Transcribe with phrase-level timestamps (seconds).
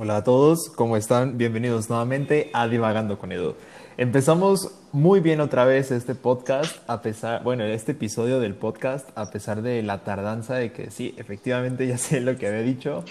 [0.00, 1.38] Hola a todos, ¿cómo están?
[1.38, 3.56] Bienvenidos nuevamente a Divagando con Edu.
[3.96, 9.32] Empezamos muy bien otra vez este podcast, a pesar, bueno, este episodio del podcast, a
[9.32, 13.02] pesar de la tardanza de que sí, efectivamente ya sé lo que había dicho,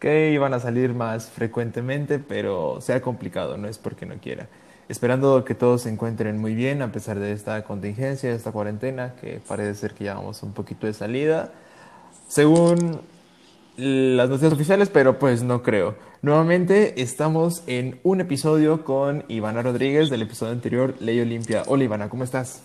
[0.00, 4.48] que iban a salir más frecuentemente, pero sea complicado, no es porque no quiera.
[4.88, 9.14] Esperando que todos se encuentren muy bien a pesar de esta contingencia, de esta cuarentena,
[9.20, 11.52] que parece ser que ya vamos un poquito de salida.
[12.26, 13.02] Según
[13.76, 15.94] las noticias oficiales, pero pues no creo.
[16.24, 21.64] Nuevamente estamos en un episodio con Ivana Rodríguez del episodio anterior, Ley Olimpia.
[21.66, 22.62] Hola Ivana, ¿cómo estás?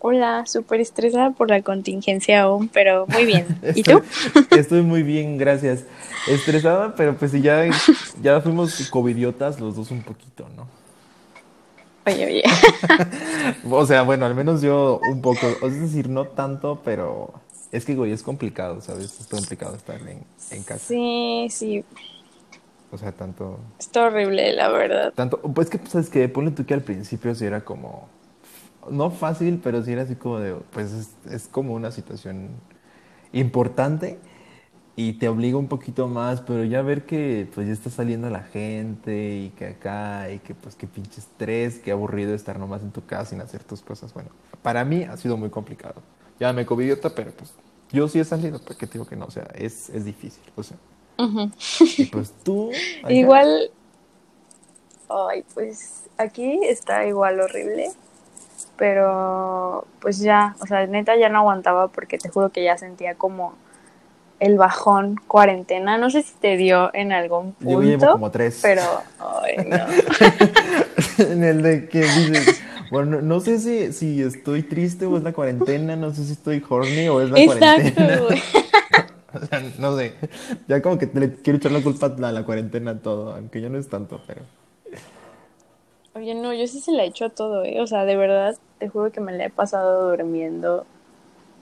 [0.00, 3.46] Hola, súper estresada por la contingencia aún, pero muy bien.
[3.76, 4.02] ¿Y tú?
[4.50, 5.84] Estoy muy bien, gracias.
[6.26, 7.70] Estresada, pero pues ya,
[8.20, 10.66] ya fuimos covidiotas los dos un poquito, ¿no?
[12.04, 12.42] Oye, oye.
[13.70, 17.32] o sea, bueno, al menos yo un poco, es decir, no tanto, pero
[17.72, 19.20] es que, güey, es complicado, ¿sabes?
[19.20, 20.86] Es complicado estar en, en casa.
[20.86, 21.84] Sí, sí.
[22.90, 23.58] O sea, tanto...
[23.78, 25.12] Está horrible, la verdad.
[25.14, 28.08] Tanto, pues que, ¿sabes que Ponle tú que al principio sí era como...
[28.90, 30.54] No fácil, pero sí era así como de...
[30.72, 32.50] Pues es, es como una situación
[33.32, 34.18] importante
[34.96, 38.42] y te obliga un poquito más, pero ya ver que pues ya está saliendo la
[38.42, 42.92] gente y que acá y que pues qué pinche estrés, qué aburrido estar nomás en
[42.92, 44.14] tu casa sin hacer tus cosas.
[44.14, 44.30] Bueno,
[44.62, 46.02] para mí ha sido muy complicado.
[46.38, 47.52] Ya me covidiota, pero pues
[47.90, 50.62] yo sí he salido, porque te digo que no, o sea, es, es difícil, o
[50.62, 50.76] sea.
[51.96, 52.70] Y pues tú...
[53.08, 53.70] Igual...
[55.08, 57.92] Ay, pues aquí está igual horrible,
[58.76, 63.14] pero pues ya, o sea, neta ya no aguantaba porque te juro que ya sentía
[63.14, 63.54] como
[64.40, 65.98] el bajón cuarentena.
[65.98, 67.82] No sé si te dio en algún punto.
[67.82, 68.58] Yo llevo como tres.
[68.62, 68.82] Pero,
[69.18, 71.24] ay, no.
[71.24, 75.32] en el de que dices, bueno, no sé si, si estoy triste o es la
[75.32, 78.18] cuarentena, no sé si estoy horny o es la cuarentena.
[78.20, 78.42] Güey.
[79.42, 80.14] o sea, no sé.
[80.68, 83.68] Ya como que le quiero echar la culpa a la, cuarentena a todo, aunque yo
[83.68, 84.42] no es tanto, pero.
[86.14, 87.80] Oye, no, yo sí se la he hecho a todo, ¿eh?
[87.80, 90.86] O sea, de verdad, te juro que me la he pasado durmiendo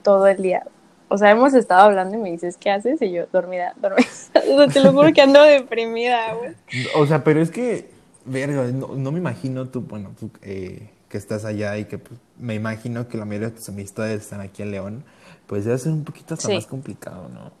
[0.03, 0.65] todo el día.
[1.07, 3.01] O sea, hemos estado hablando y me dices, ¿qué haces?
[3.01, 4.07] Y yo, dormida, dormida.
[4.35, 6.55] O sea, te lo juro que ando deprimida, güey.
[6.95, 7.89] O sea, pero es que,
[8.25, 12.19] verga, no, no me imagino tú, bueno, tú, eh, que estás allá y que pues,
[12.37, 15.05] me imagino que la mayoría de tus amistades están aquí en León,
[15.47, 17.53] pues debe ser un poquito hasta más complicado, ¿no?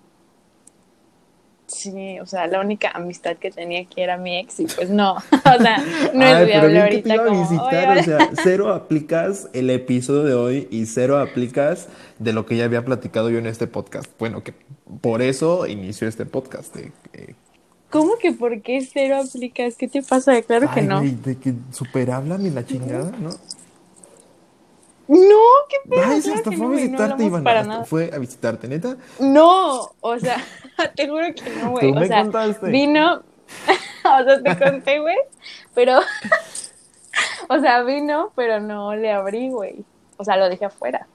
[1.65, 5.13] Sí, o sea, la única amistad que tenía aquí era mi ex y pues no,
[5.31, 5.77] o sea,
[6.13, 10.85] no es viable ahorita como, visitar, o sea, cero aplicas el episodio de hoy y
[10.85, 11.87] cero aplicas
[12.19, 14.11] de lo que ya había platicado yo en este podcast.
[14.19, 14.53] Bueno, que
[14.99, 16.91] por eso inició este podcast, de,
[17.89, 19.75] ¿Cómo que por qué cero aplicas?
[19.75, 20.41] ¿Qué te pasa?
[20.41, 21.01] Claro que no.
[21.01, 23.29] de que super hablan y la chingada, ¿no?
[25.07, 26.01] No, qué pedo.
[26.03, 27.43] Ay, hasta fue a visitarte, Iván.
[27.43, 27.85] Para nada.
[27.85, 28.97] Fue a visitarte, neta.
[29.19, 30.43] No, o sea,
[30.95, 31.91] te juro que no, güey.
[31.91, 32.23] O sea,
[32.63, 33.13] vino.
[34.03, 35.17] o sea, te conté, güey.
[35.75, 35.99] Pero.
[37.49, 39.85] o sea, vino, pero no le abrí, güey.
[40.17, 41.07] O sea, lo dejé afuera.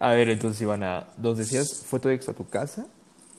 [0.00, 2.86] a ver, entonces, Ivana, ¿dos decías, fue tu ex a tu casa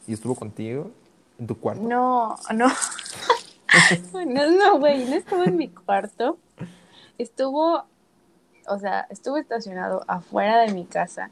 [0.08, 0.92] y estuvo contigo
[1.40, 1.82] ¿En tu cuarto?
[1.82, 2.68] No, no.
[4.26, 6.38] no, no, güey, no estuvo en mi cuarto.
[7.18, 7.86] Estuvo,
[8.68, 11.30] o sea, estuvo estacionado afuera de mi casa,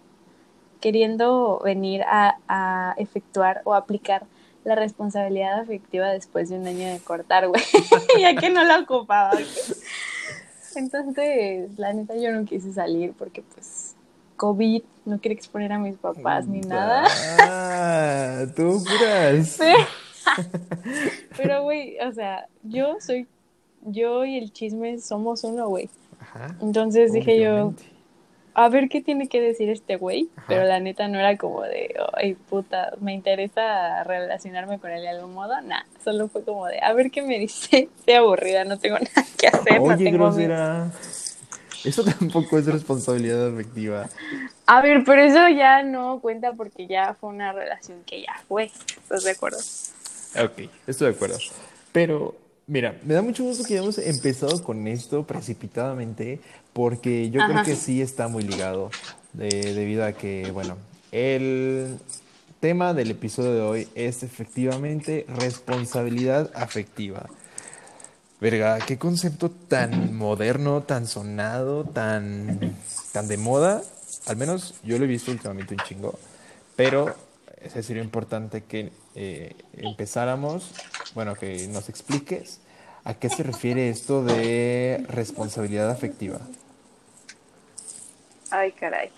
[0.79, 4.25] queriendo venir a, a efectuar o aplicar
[4.63, 7.63] la responsabilidad afectiva después de un año de cortar, güey,
[8.19, 9.31] ya que no la ocupaba.
[10.75, 13.77] Entonces, la neta, yo no quise salir porque, pues,
[14.38, 17.06] COVID, no quiere exponer a mis papás ni nada.
[17.42, 19.59] Ah, tú curas.
[21.38, 23.28] Pero, güey, o sea, yo soy,
[23.81, 25.90] yo y el chisme somos uno, güey.
[26.62, 27.74] Entonces dije yo,
[28.58, 31.96] a ver qué tiene que decir este güey, pero la neta no era como de,
[32.14, 36.80] ay puta, me interesa relacionarme con él de algún modo, nah, solo fue como de,
[36.81, 40.18] a ver qué me dice, estoy aburrida, no tengo nada que hacer, Oye, no tengo
[40.18, 40.92] grosera.
[41.84, 44.10] Eso tampoco es responsabilidad afectiva.
[44.66, 48.66] A ver, pero eso ya no cuenta porque ya fue una relación que ya fue.
[48.66, 49.58] ¿Estás de acuerdo?
[49.58, 51.38] Ok, estoy de acuerdo.
[51.91, 52.35] Pero,
[52.68, 56.41] mira, me da mucho gusto que hayamos empezado con esto precipitadamente
[56.74, 58.91] porque yo creo que sí está muy ligado
[59.34, 60.78] debido a que, bueno,
[61.12, 61.97] el
[62.59, 67.28] tema del episodio de hoy es efectivamente responsabilidad afectiva.
[68.39, 72.75] Verga, qué concepto tan moderno, tan sonado, tan,
[73.11, 73.81] tan de moda.
[74.28, 76.19] Al menos yo lo he visto últimamente un chingo.
[76.75, 77.16] Pero
[77.81, 80.72] sería importante que eh, empezáramos,
[81.16, 82.59] bueno, que nos expliques
[83.03, 86.39] a qué se refiere esto de responsabilidad afectiva.
[88.51, 89.09] Ay, caray.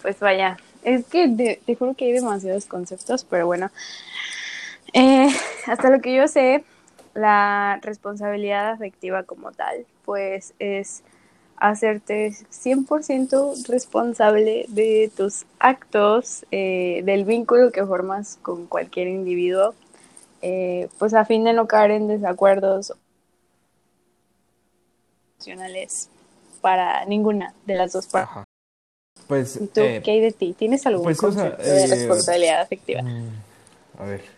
[0.00, 3.70] Pues vaya, es que te juro que hay demasiados conceptos, pero bueno,
[4.94, 5.28] Eh,
[5.66, 6.64] hasta lo que yo sé,
[7.18, 11.02] la responsabilidad afectiva como tal, pues es
[11.56, 19.74] hacerte 100% responsable de tus actos, eh, del vínculo que formas con cualquier individuo,
[20.40, 22.92] eh, pues a fin de no caer en desacuerdos
[25.36, 26.08] emocionales
[26.60, 28.44] para ninguna de las dos partes.
[29.26, 30.54] Pues, ¿Y tú eh, qué hay de ti?
[30.56, 33.02] ¿Tienes algún pues, concepto de responsabilidad afectiva?
[33.02, 33.30] Mm,
[33.98, 34.37] a ver.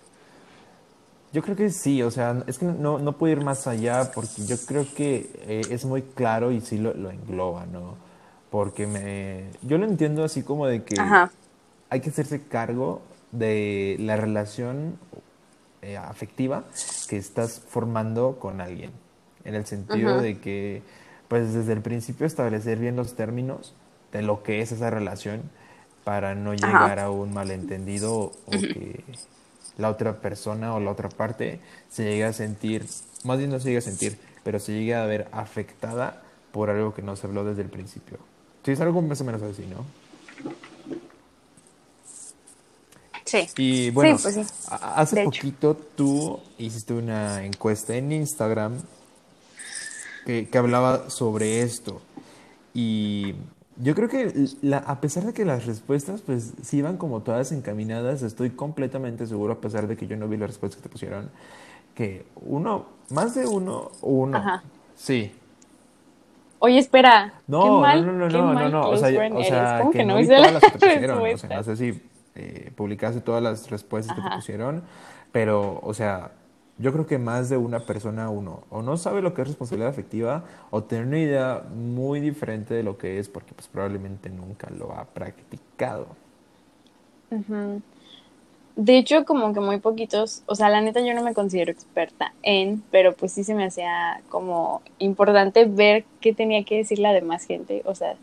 [1.33, 4.45] Yo creo que sí, o sea, es que no, no puedo ir más allá porque
[4.47, 7.95] yo creo que eh, es muy claro y sí lo, lo, engloba, ¿no?
[8.51, 10.97] Porque me, yo lo entiendo así como de que
[11.89, 14.99] hay que hacerse cargo de la relación
[15.83, 16.65] eh, afectiva
[17.09, 18.91] que estás formando con alguien,
[19.45, 20.83] en el sentido de que,
[21.29, 23.73] pues desde el principio establecer bien los términos
[24.11, 25.43] de lo que es esa relación
[26.03, 29.05] para no llegar a un malentendido o que
[29.81, 32.87] la otra persona o la otra parte se llegue a sentir,
[33.25, 36.23] más bien no se llegue a sentir, pero se llegue a ver afectada
[36.53, 38.19] por algo que no se habló desde el principio.
[38.65, 39.85] Sí, es algo más o menos así, ¿no?
[43.25, 43.49] Sí.
[43.57, 44.37] Y bueno, pues
[44.71, 48.81] hace poquito tú hiciste una encuesta en Instagram
[50.27, 52.03] que, que hablaba sobre esto.
[52.75, 53.35] Y
[53.83, 54.33] yo creo que
[54.63, 59.27] la, a pesar de que las respuestas pues sí iban como todas encaminadas, estoy completamente
[59.27, 61.31] seguro, a pesar de que yo no vi las respuestas que te pusieron,
[61.95, 64.37] que uno, más de uno, uno.
[64.37, 64.63] Ajá.
[64.97, 65.33] Sí.
[66.59, 67.33] Oye, espera.
[67.47, 70.27] No, qué mal, no, no, no, no, no, o sea, o sea que, no, vi
[70.27, 72.03] todas las que te pusieron, o sea, no sé si
[72.35, 74.83] eh, publicaste todas las respuestas que te pusieron,
[75.33, 76.33] pero, o sea,
[76.81, 79.91] yo creo que más de una persona, uno, o no sabe lo que es responsabilidad
[79.91, 84.69] afectiva, o tiene una idea muy diferente de lo que es, porque pues probablemente nunca
[84.71, 86.09] lo ha practicado.
[88.77, 92.33] De hecho, como que muy poquitos, o sea, la neta yo no me considero experta
[92.43, 97.13] en, pero pues sí se me hacía como importante ver qué tenía que decir la
[97.13, 98.15] demás gente, o sea,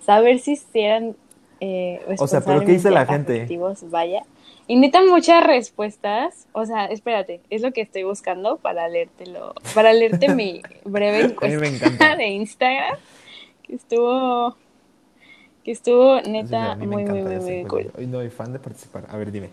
[0.00, 1.16] saber si eran
[1.60, 3.48] eh, o sea, pero ¿qué dice la gente?
[3.90, 4.24] Vaya.
[4.68, 6.48] Y neta muchas respuestas.
[6.52, 12.16] O sea, espérate, es lo que estoy buscando para leértelo, para leerte mi breve encuesta
[12.16, 12.96] de Instagram.
[13.62, 14.56] Que estuvo.
[15.64, 17.90] Que estuvo neta muy, muy, muy, muy cool.
[17.96, 19.04] Hoy no soy fan de participar.
[19.08, 19.50] A ver, dime.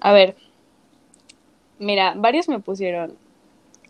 [0.00, 0.36] A ver.
[1.78, 3.16] Mira, varios me pusieron.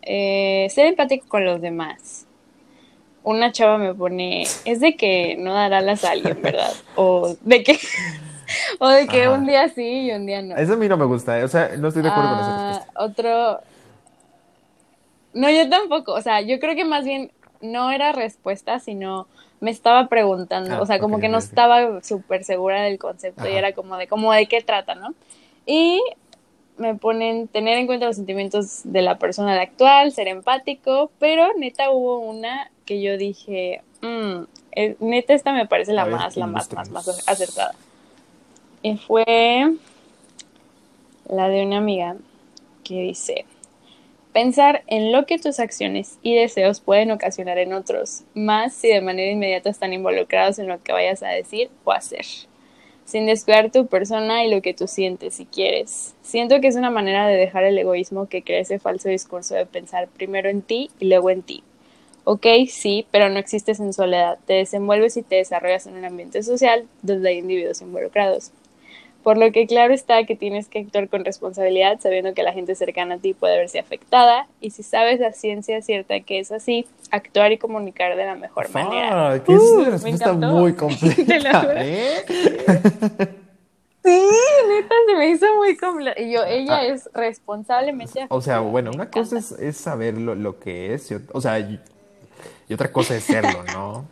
[0.03, 2.27] Eh, ser empático con los demás.
[3.23, 6.73] Una chava me pone, es de que no dará las a alguien, ¿verdad?
[6.95, 7.77] O de que
[8.79, 10.55] o de que un día sí y un día no.
[10.55, 11.43] Eso a mí no me gusta, ¿eh?
[11.43, 13.03] o sea, no estoy de acuerdo con esa ah, respuesta.
[13.03, 13.61] Otro.
[15.33, 16.13] No, yo tampoco.
[16.13, 17.31] O sea, yo creo que más bien
[17.61, 19.27] no era respuesta, sino
[19.59, 20.75] me estaba preguntando.
[20.75, 24.07] Ah, o sea, como que no estaba súper segura del concepto y era como de,
[24.07, 25.13] como de qué trata, ¿no?
[25.65, 26.01] Y
[26.77, 31.91] me ponen tener en cuenta los sentimientos de la persona actual, ser empático, pero neta
[31.91, 34.43] hubo una que yo dije, mmm,
[34.99, 37.75] neta esta me parece la más, la más, más, más acertada.
[39.05, 39.75] Fue
[41.29, 42.15] la de una amiga
[42.83, 43.45] que dice,
[44.33, 49.01] pensar en lo que tus acciones y deseos pueden ocasionar en otros, más si de
[49.01, 52.25] manera inmediata están involucrados en lo que vayas a decir o hacer,
[53.05, 56.15] sin descuidar tu persona y lo que tú sientes si quieres.
[56.23, 59.67] Siento que es una manera de dejar el egoísmo que crea ese falso discurso de
[59.67, 61.63] pensar primero en ti y luego en ti.
[62.23, 64.39] Ok, sí, pero no existes en soledad.
[64.47, 68.51] Te desenvuelves y te desarrollas en un ambiente social donde hay individuos involucrados.
[69.23, 72.75] Por lo que claro está que tienes que actuar con responsabilidad sabiendo que la gente
[72.75, 76.87] cercana a ti puede verse afectada y si sabes la ciencia cierta que es así,
[77.11, 79.41] actuar y comunicar de la mejor manera.
[79.43, 81.73] Que es una uh, respuesta muy completa.
[81.77, 82.25] ¿eh?
[84.03, 84.09] Sí,
[84.67, 86.19] neta, se me hizo muy completa.
[86.19, 86.85] Y yo, ella ah.
[86.85, 91.79] es responsablemente O sea, bueno, una cosa es, saber lo, que es, o sea, y
[92.73, 94.07] otra cosa es serlo, ¿no?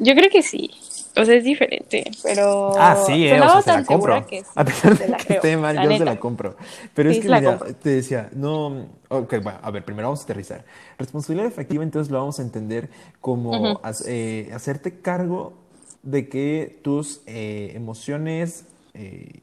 [0.00, 0.70] Yo creo que sí.
[1.16, 2.72] O sea, es diferente, pero.
[2.78, 4.14] Ah, sí, eh, o sea, se la compro.
[4.54, 6.56] a pesar de que esté mal, yo se la compro.
[6.94, 8.86] Pero es que, mira, te decía, no.
[9.08, 10.64] Ok, bueno, a ver, primero vamos a aterrizar.
[10.98, 12.90] Responsabilidad efectiva, entonces lo vamos a entender
[13.20, 15.54] como eh, hacerte cargo
[16.02, 18.66] de que tus eh, emociones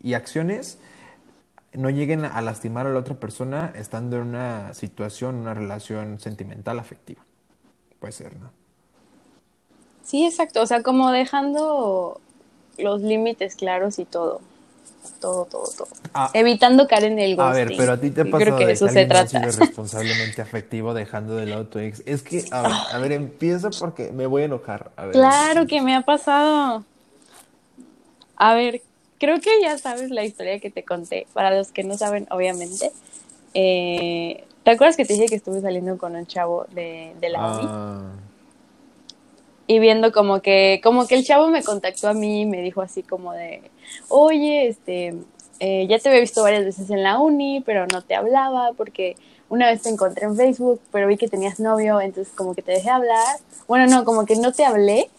[0.03, 0.77] y acciones
[1.73, 6.79] no lleguen a lastimar a la otra persona estando en una situación, una relación sentimental
[6.79, 7.23] afectiva.
[7.99, 8.56] Puede ser, ¿no?
[10.07, 10.61] Sí, exacto.
[10.61, 12.21] O sea, como dejando
[12.77, 14.39] los límites claros y todo.
[15.19, 15.87] Todo, todo, todo.
[16.13, 16.31] Ah.
[16.33, 17.51] Evitando caer en el ghosting.
[17.51, 19.41] A ver, pero a ti te pasa de eso que se trata.
[19.41, 22.03] responsablemente afectivo dejando de lado tu ex.
[22.05, 24.91] Es que, a ver, a ver, empiezo porque me voy a enojar.
[25.11, 26.85] claro que me ha pasado.
[28.37, 28.81] A ver,
[29.19, 31.27] creo que ya sabes la historia que te conté.
[31.33, 32.93] Para los que no saben, obviamente.
[33.53, 37.39] Eh, ¿Te acuerdas que te dije que estuve saliendo con un chavo de, de la
[37.41, 38.11] ah.
[39.67, 42.81] Y viendo como que, como que el chavo me contactó a mí y me dijo
[42.81, 43.69] así como de,
[44.07, 45.13] oye, este,
[45.59, 49.17] eh, ya te había visto varias veces en la uni, pero no te hablaba porque
[49.49, 52.71] una vez te encontré en Facebook, pero vi que tenías novio, entonces como que te
[52.73, 53.37] dejé hablar.
[53.67, 55.09] Bueno, no, como que no te hablé,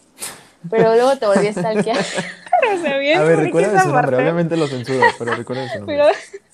[0.69, 1.97] pero luego te volví a stalkear.
[1.97, 5.97] a ver, recuerda su nombre, obviamente lo censuro, pero recuerda su nombre.
[5.97, 6.07] Pero...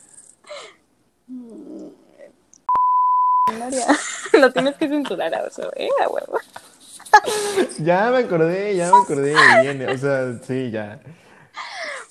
[3.59, 3.85] María,
[4.33, 5.89] lo tienes que censurar a eso, ¿eh?
[6.03, 6.39] A huevo.
[7.79, 10.99] ya me acordé, ya me acordé bien, o sea, sí, ya.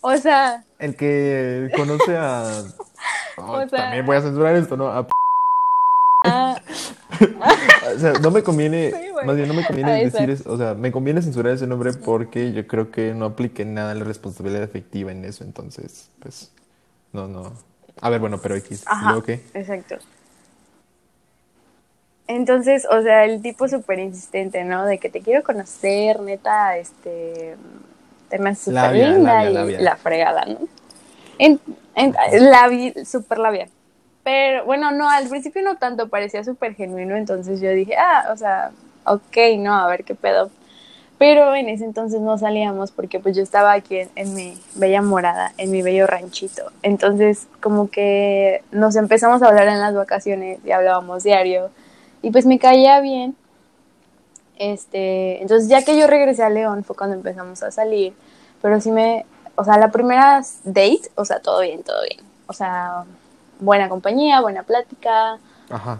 [0.00, 0.64] O sea.
[0.78, 2.62] El que conoce a.
[3.36, 4.88] o sea, también voy a censurar esto, ¿no?
[4.88, 5.06] A...
[6.26, 6.56] Ah.
[7.94, 8.92] o sea, no me conviene,
[9.24, 12.52] más bien no me conviene decir, eso, o sea, me conviene censurar ese nombre porque
[12.52, 16.52] yo creo que no aplique nada la responsabilidad efectiva en eso, entonces, pues,
[17.12, 17.52] no, no.
[18.00, 19.40] A ver, bueno, pero X, Ajá, qué?
[19.54, 19.96] Exacto.
[22.26, 24.86] Entonces, o sea, el tipo súper insistente, ¿no?
[24.86, 27.56] De que te quiero conocer, neta, este,
[28.30, 30.58] te me súper linda y la fregada, ¿no?
[31.38, 31.60] En,
[33.04, 33.68] súper labia.
[34.22, 38.36] Pero, bueno, no, al principio no tanto, parecía súper genuino, entonces yo dije, ah, o
[38.36, 38.70] sea,
[39.04, 40.50] ok, no, a ver qué pedo.
[41.18, 45.00] Pero en ese entonces no salíamos porque pues yo estaba aquí en, en, mi bella
[45.00, 46.72] morada, en mi bello ranchito.
[46.82, 51.70] Entonces como que nos empezamos a hablar en las vacaciones y hablábamos diario
[52.24, 53.36] y pues me caía bien.
[54.56, 58.14] Este, entonces ya que yo regresé a León fue cuando empezamos a salir,
[58.62, 59.26] pero sí me,
[59.56, 62.26] o sea, la primera date, o sea, todo bien, todo bien.
[62.46, 63.04] O sea,
[63.60, 65.38] buena compañía, buena plática,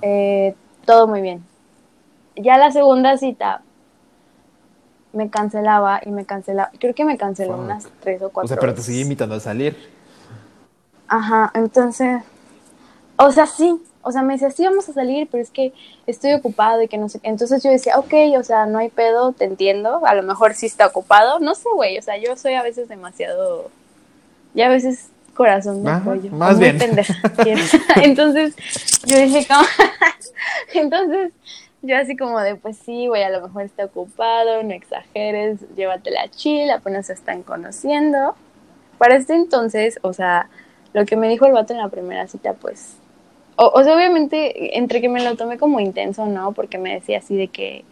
[0.00, 0.54] eh,
[0.86, 1.44] todo muy bien.
[2.36, 3.60] Ya la segunda cita
[5.12, 8.46] me cancelaba y me cancelaba, creo que me canceló unas tres o cuatro.
[8.46, 9.76] O sea, pero te seguí invitando a salir.
[11.06, 12.22] Ajá, entonces,
[13.16, 15.72] o sea, sí, o sea, me decía, sí, vamos a salir, pero es que
[16.06, 19.32] estoy ocupado y que no sé Entonces yo decía, ok, o sea, no hay pedo,
[19.32, 22.54] te entiendo, a lo mejor sí está ocupado, no sé, güey, o sea, yo soy
[22.54, 23.70] a veces demasiado,
[24.54, 26.30] ya a veces corazón de pollo.
[26.30, 26.78] Más bien.
[27.96, 28.54] Entonces
[29.04, 29.66] yo dije, ¿cómo?
[30.74, 31.32] Entonces
[31.82, 36.28] yo así como de, pues sí, güey, a lo mejor está ocupado, no exageres, llévatela
[36.30, 38.34] chill, apenas se están conociendo.
[38.96, 40.48] Para este entonces, o sea,
[40.94, 42.96] lo que me dijo el vato en la primera cita, pues
[43.56, 46.52] o, sea, obviamente, entre que me lo tomé como intenso, ¿no?
[46.52, 47.84] Porque me decía así de que,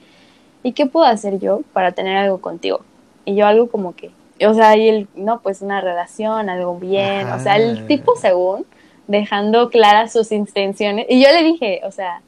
[0.63, 2.81] ¿y qué puedo hacer yo para tener algo contigo?
[3.25, 4.11] Y yo algo como que,
[4.45, 8.67] o sea, y él, no, pues una relación, algo bien, o sea, el tipo según,
[9.07, 11.07] dejando claras sus intenciones.
[11.09, 12.23] Y yo le dije, o sea,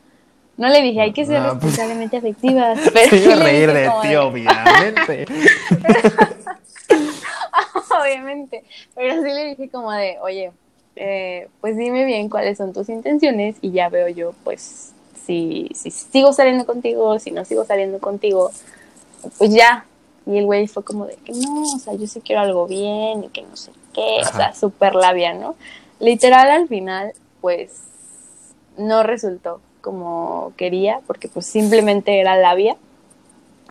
[0.56, 2.78] no le dije, hay que ser pues, responsablemente afectivas.
[2.94, 5.26] Pero sí a reír de ti, obviamente.
[8.00, 8.64] obviamente.
[8.94, 10.52] Pero sí le dije como de, oye,
[10.96, 14.92] eh, pues dime bien cuáles son tus intenciones y ya veo yo, pues,
[15.26, 18.50] si, si sigo saliendo contigo, si no sigo saliendo contigo,
[19.38, 19.86] pues ya.
[20.26, 23.24] Y el güey fue como de que no, o sea, yo sí quiero algo bien
[23.24, 25.54] y que no sé qué, o sea, súper labia, ¿no?
[26.00, 27.72] Literal al final, pues,
[28.78, 32.76] no resultó como quería, porque pues simplemente era labia.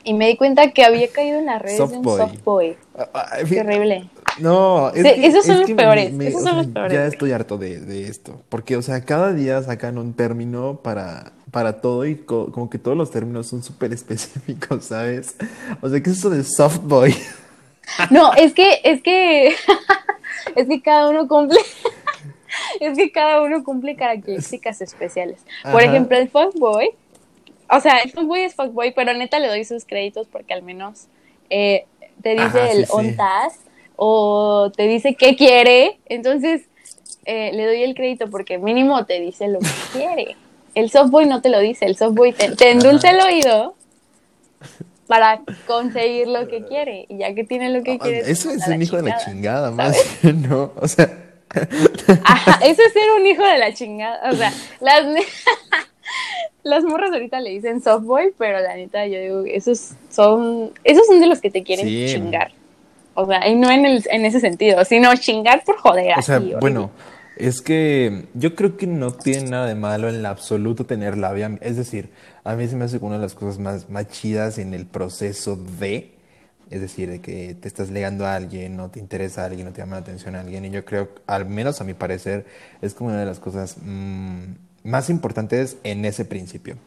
[0.03, 2.77] Y me di cuenta que había caído en las redes de un soft boy.
[2.95, 4.09] Ah, ah, Terrible.
[4.39, 6.13] No, es esos son los peores.
[6.19, 6.93] esos son los peores.
[6.93, 8.41] Ya estoy harto de, esto.
[8.49, 12.97] Porque, o sea, cada día sacan un término para, para todo y como que todos
[12.97, 15.35] los términos son súper específicos, ¿sabes?
[15.81, 17.15] O sea, ¿qué es eso de soft boy?
[18.09, 19.47] No, es que, es que,
[20.55, 21.59] es que cada uno cumple.
[22.79, 25.41] es que cada uno cumple características especiales.
[25.71, 26.91] Por ejemplo, el fuckboy,
[27.69, 31.07] o sea, el fuckboy es fuckboy, pero neta le doy sus créditos porque al menos
[31.49, 31.85] eh,
[32.21, 33.59] te dice el on task
[34.05, 36.63] o te dice qué quiere, entonces
[37.23, 40.35] eh, le doy el crédito porque mínimo te dice lo que quiere.
[40.75, 43.75] El softboy no te lo dice, el softboy te, te endulce el oído
[45.07, 47.05] para conseguir lo que quiere.
[47.07, 48.29] Y ya que tiene lo que quiere.
[48.29, 50.73] Eso es un hijo de la chingada, más ¿no?
[50.81, 51.05] O sea.
[51.53, 54.29] eso es ser un hijo de la chingada.
[54.29, 55.05] O sea, las,
[56.63, 61.21] las morras ahorita le dicen softboy, pero la neta, yo digo, esos son, esos son
[61.21, 62.51] de los que te quieren chingar.
[63.15, 66.17] O sea, y no en, el, en ese sentido, sino chingar por joder.
[66.17, 66.91] O sea, bueno,
[67.35, 71.57] es que yo creo que no tiene nada de malo en el absoluto tener labia.
[71.61, 72.09] Es decir,
[72.43, 75.55] a mí se me hace una de las cosas más, más chidas en el proceso
[75.55, 76.15] de,
[76.69, 79.73] es decir, de que te estás legando a alguien, no te interesa a alguien, no
[79.73, 80.65] te llama la atención a alguien.
[80.65, 82.45] Y yo creo, al menos a mi parecer,
[82.81, 84.43] es como una de las cosas mm,
[84.83, 86.77] más importantes en ese principio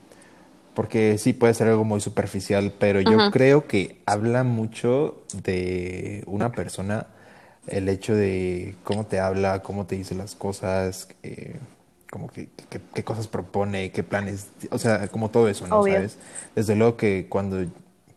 [0.76, 6.52] porque sí puede ser algo muy superficial, pero yo creo que habla mucho de una
[6.52, 7.06] persona
[7.66, 11.56] el hecho de cómo te habla, cómo te dice las cosas, eh,
[12.10, 12.50] como que,
[12.92, 15.82] qué cosas propone, qué planes, o sea, como todo eso, ¿no?
[15.82, 16.18] ¿Sabes?
[16.54, 17.64] Desde luego que cuando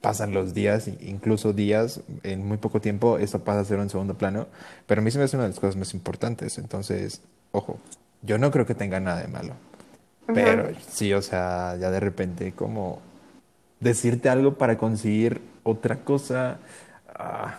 [0.02, 4.18] pasan los días, incluso días, en muy poco tiempo, eso pasa a ser un segundo
[4.18, 4.48] plano,
[4.86, 7.22] pero a mí se me hace una de las cosas más importantes, entonces,
[7.54, 7.80] ojo,
[8.22, 9.54] yo no creo que tenga nada de malo,
[10.34, 13.00] pero sí, o sea, ya de repente como
[13.80, 16.58] decirte algo para conseguir otra cosa.
[17.14, 17.58] Ah.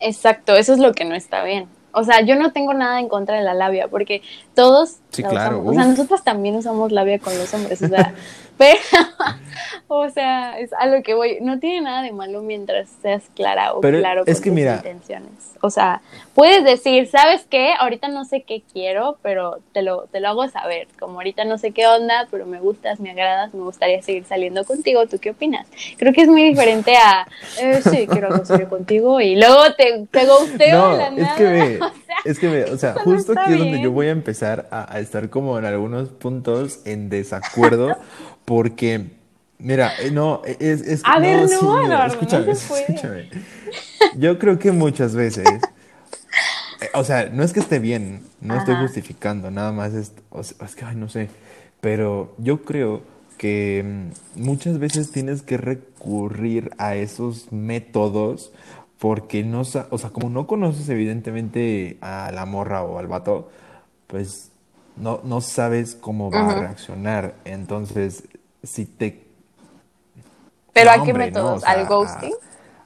[0.00, 1.68] Exacto, eso es lo que no está bien.
[1.92, 4.22] O sea, yo no tengo nada en contra de la labia, porque
[4.54, 8.14] todos, sí, claro, o sea, nosotros también usamos labia con los hombres, o sea,
[8.58, 8.80] pero
[9.88, 11.38] o sea, es a lo que voy.
[11.40, 15.54] No tiene nada de malo mientras seas clara o claro con tus intenciones.
[15.60, 16.02] O sea,
[16.34, 17.72] puedes decir, ¿sabes qué?
[17.78, 20.88] Ahorita no sé qué quiero, pero te lo, te lo hago saber.
[20.98, 24.64] Como ahorita no sé qué onda, pero me gustas, me agradas, me gustaría seguir saliendo
[24.64, 25.06] contigo.
[25.06, 25.66] ¿Tú qué opinas?
[25.96, 27.26] Creo que es muy diferente a,
[27.60, 31.78] eh, sí, quiero algo contigo y luego te, te gusteo la es Que me,
[32.24, 35.00] es que me, o sea, justo aquí es donde yo voy a empezar a, a
[35.00, 37.96] estar como en algunos puntos en desacuerdo
[38.48, 39.18] porque
[39.58, 43.28] Mira, eh, no, e, es, es A ver, no, escúchame, escúchame.
[44.16, 45.44] Yo creo que muchas veces,
[46.80, 50.74] eh, o sea, no es que esté bien, no estoy justificando, nada más es, es
[50.76, 51.28] que, ay, no sé,
[51.80, 53.02] pero yo creo
[53.36, 58.52] que mm, muchas veces tienes que recurrir a esos métodos
[59.00, 63.50] porque no, o sea, como no conoces evidentemente a la morra o al vato,
[64.06, 64.52] pues
[64.96, 67.34] no, no sabes cómo va a reaccionar.
[67.44, 68.24] Entonces,
[68.62, 69.28] si te
[70.72, 71.64] ¿Pero a qué métodos?
[71.64, 72.34] ¿Al ghosting?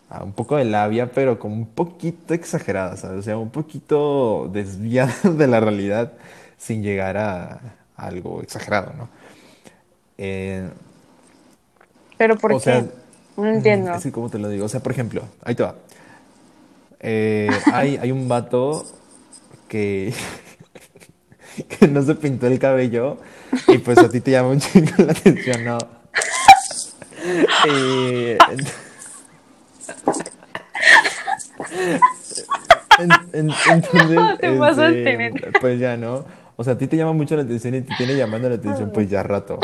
[0.09, 3.19] A, un poco de labia, pero como un poquito exagerada, ¿sabes?
[3.19, 6.13] O sea, un poquito desviada de la realidad
[6.57, 7.61] sin llegar a,
[7.97, 9.09] algo exagerado, ¿no?
[10.19, 10.69] Eh,
[12.17, 12.85] ¿Pero por qué?
[13.37, 13.95] no entiendo.
[13.95, 14.67] Es que, ¿cómo te lo digo?
[14.67, 15.75] O sea, por ejemplo, ahí te va.
[17.01, 18.85] Eh, hay, hay un vato
[19.69, 20.15] que,
[21.69, 23.19] que no se pintó el cabello
[23.69, 25.79] y pues a ti te llama un chingo la atención, ¿no?
[27.69, 28.39] Eh,
[33.33, 34.19] entonces,
[34.79, 36.25] este, pues ya no.
[36.57, 38.91] O sea, a ti te llama mucho la atención y te tiene llamando la atención
[38.93, 39.59] pues ya rato.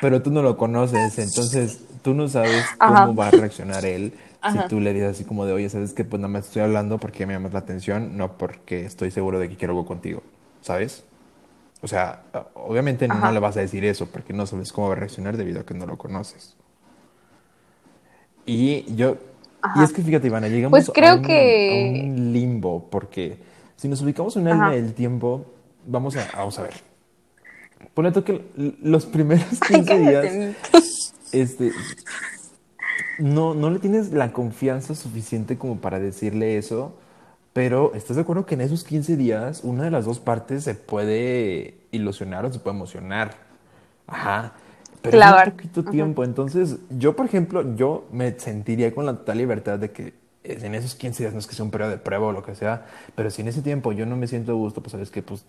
[0.00, 4.12] Pero tú no lo conoces, entonces tú no sabes cómo va a reaccionar él.
[4.50, 6.98] Si tú le dices así como de, oye, ¿sabes que Pues nada más estoy hablando
[6.98, 10.22] porque me llamas la atención, no porque estoy seguro de que quiero algo contigo,
[10.62, 11.04] ¿sabes?
[11.80, 12.22] O sea,
[12.54, 15.60] obviamente no le vas a decir eso porque no sabes cómo va a reaccionar debido
[15.60, 16.56] a que no lo conoces.
[18.46, 19.16] Y yo,
[19.76, 22.02] y es que fíjate, Ivana, llegamos pues creo a, un, que...
[22.04, 23.38] un limbo porque
[23.76, 25.46] si nos ubicamos en una línea del tiempo,
[25.86, 26.74] vamos a, vamos a ver.
[27.94, 28.44] Ponle que
[28.80, 30.56] los primeros 15 días,
[31.32, 31.72] este,
[33.18, 36.94] no, no le tienes la confianza suficiente como para decirle eso
[37.52, 40.74] pero ¿estás de acuerdo que en esos 15 días una de las dos partes se
[40.74, 43.34] puede ilusionar o se puede emocionar?
[44.06, 44.52] Ajá.
[45.02, 46.24] Pero es un poquito tiempo.
[46.24, 50.94] Entonces, yo, por ejemplo, yo me sentiría con la total libertad de que en esos
[50.94, 53.30] 15 días no es que sea un periodo de prueba o lo que sea, pero
[53.30, 55.44] si en ese tiempo yo no me siento a gusto, pues sabes que, pues,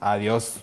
[0.00, 0.62] adiós.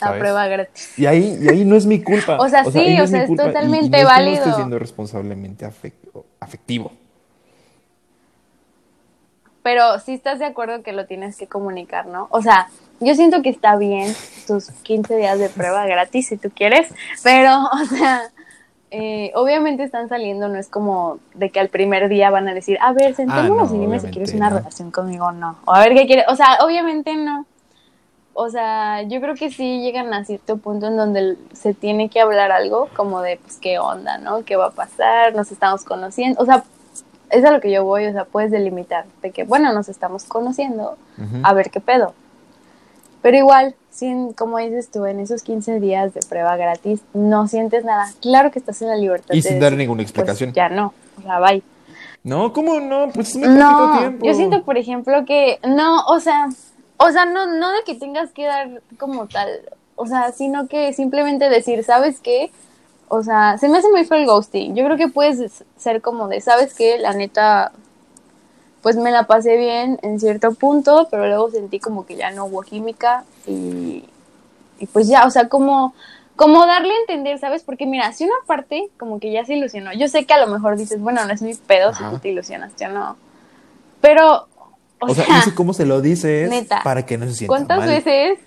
[0.00, 0.98] La prueba gratis.
[0.98, 2.36] Y ahí, y ahí no es mi culpa.
[2.40, 4.36] o sea, sí, o sea, es, totalmente válido.
[4.36, 5.64] no estoy siendo responsablemente
[6.40, 6.92] afectivo
[9.68, 12.26] pero sí estás de acuerdo que lo tienes que comunicar, ¿no?
[12.30, 12.68] O sea,
[13.00, 14.14] yo siento que está bien
[14.46, 16.88] tus 15 días de prueba gratis si tú quieres,
[17.22, 18.22] pero, o sea,
[18.90, 22.78] eh, obviamente están saliendo, no es como de que al primer día van a decir,
[22.80, 25.58] a ver, sentémonos ah, y dime si quieres una relación conmigo o no.
[25.66, 27.44] O a ver qué quieres, o sea, obviamente no.
[28.40, 32.20] O sea, yo creo que sí llegan a cierto punto en donde se tiene que
[32.20, 34.44] hablar algo como de, pues, qué onda, ¿no?
[34.44, 35.34] ¿Qué va a pasar?
[35.34, 36.40] Nos estamos conociendo.
[36.40, 36.62] O sea,
[37.30, 40.22] es a lo que yo voy, o sea, puedes delimitar de que, bueno, nos estamos
[40.22, 40.96] conociendo,
[41.42, 42.14] a ver qué pedo.
[43.22, 47.84] Pero igual, sin, como dices tú, en esos 15 días de prueba gratis, no sientes
[47.84, 48.08] nada.
[48.22, 49.34] Claro que estás en la libertad.
[49.34, 50.52] Y sin dar ninguna pues, explicación.
[50.52, 51.64] ya no, o sea, bye.
[52.22, 53.08] No, ¿cómo no?
[53.12, 54.24] Pues es muy no, tiempo.
[54.24, 56.48] Yo siento, por ejemplo, que no, o sea,
[56.98, 59.48] o sea, no, no de que tengas que dar como tal,
[59.96, 62.50] o sea, sino que simplemente decir, ¿sabes qué?
[63.08, 64.74] O sea, se me hace muy feo el ghosting.
[64.74, 66.98] Yo creo que puedes ser como de, ¿sabes qué?
[66.98, 67.72] La neta,
[68.82, 72.46] pues me la pasé bien en cierto punto, pero luego sentí como que ya no
[72.46, 74.04] hubo química y,
[74.78, 75.94] y pues ya, o sea, como,
[76.36, 77.62] como darle a entender, ¿sabes?
[77.62, 80.48] Porque mira, si una parte como que ya se ilusionó, yo sé que a lo
[80.48, 83.16] mejor dices, bueno, no es mi pedo si tú te ilusionas, ya no.
[84.00, 84.47] Pero,
[85.00, 86.50] o, sea, no sé cómo se lo dices
[86.82, 88.38] para que no se sienta ¿Cuántas veces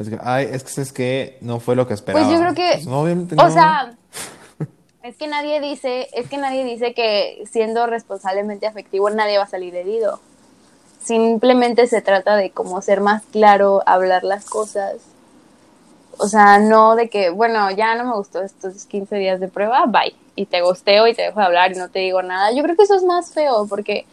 [0.00, 2.24] es que, ay, es que, es que no fue lo que esperaba.
[2.24, 2.82] Pues yo creo que.
[2.82, 3.44] Pues, obviamente no.
[3.44, 3.94] O sea.
[5.02, 9.48] Es que nadie dice, es que nadie dice que siendo responsablemente afectivo nadie va a
[9.48, 10.20] salir herido.
[11.02, 14.96] Simplemente se trata de como ser más claro, hablar las cosas.
[16.18, 19.86] O sea, no de que, bueno, ya no me gustó estos 15 días de prueba,
[19.86, 20.14] bye.
[20.36, 22.52] Y te gusteo y te dejo de hablar y no te digo nada.
[22.52, 24.04] Yo creo que eso es más feo porque,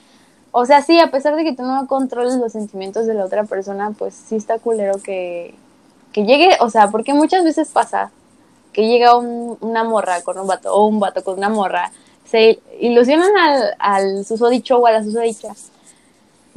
[0.60, 3.44] o sea, sí, a pesar de que tú no controles los sentimientos de la otra
[3.44, 5.54] persona, pues sí está culero que,
[6.12, 8.10] que llegue, o sea, porque muchas veces pasa
[8.74, 11.92] que llega una morra con un vato o un vato con una morra,
[12.26, 15.54] se ilusionan al, al susodicho o a la susodicha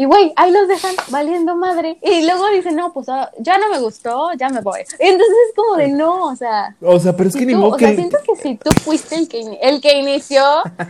[0.00, 1.98] y güey, ahí los dejan valiendo madre.
[2.00, 4.80] Y luego dicen, no, pues ah, ya no me gustó, ya me voy.
[4.98, 6.74] Entonces es como de no, o sea.
[6.80, 9.28] O sea, pero es que ni modo O sea, siento que si tú fuiste el
[9.28, 10.42] que, el que inició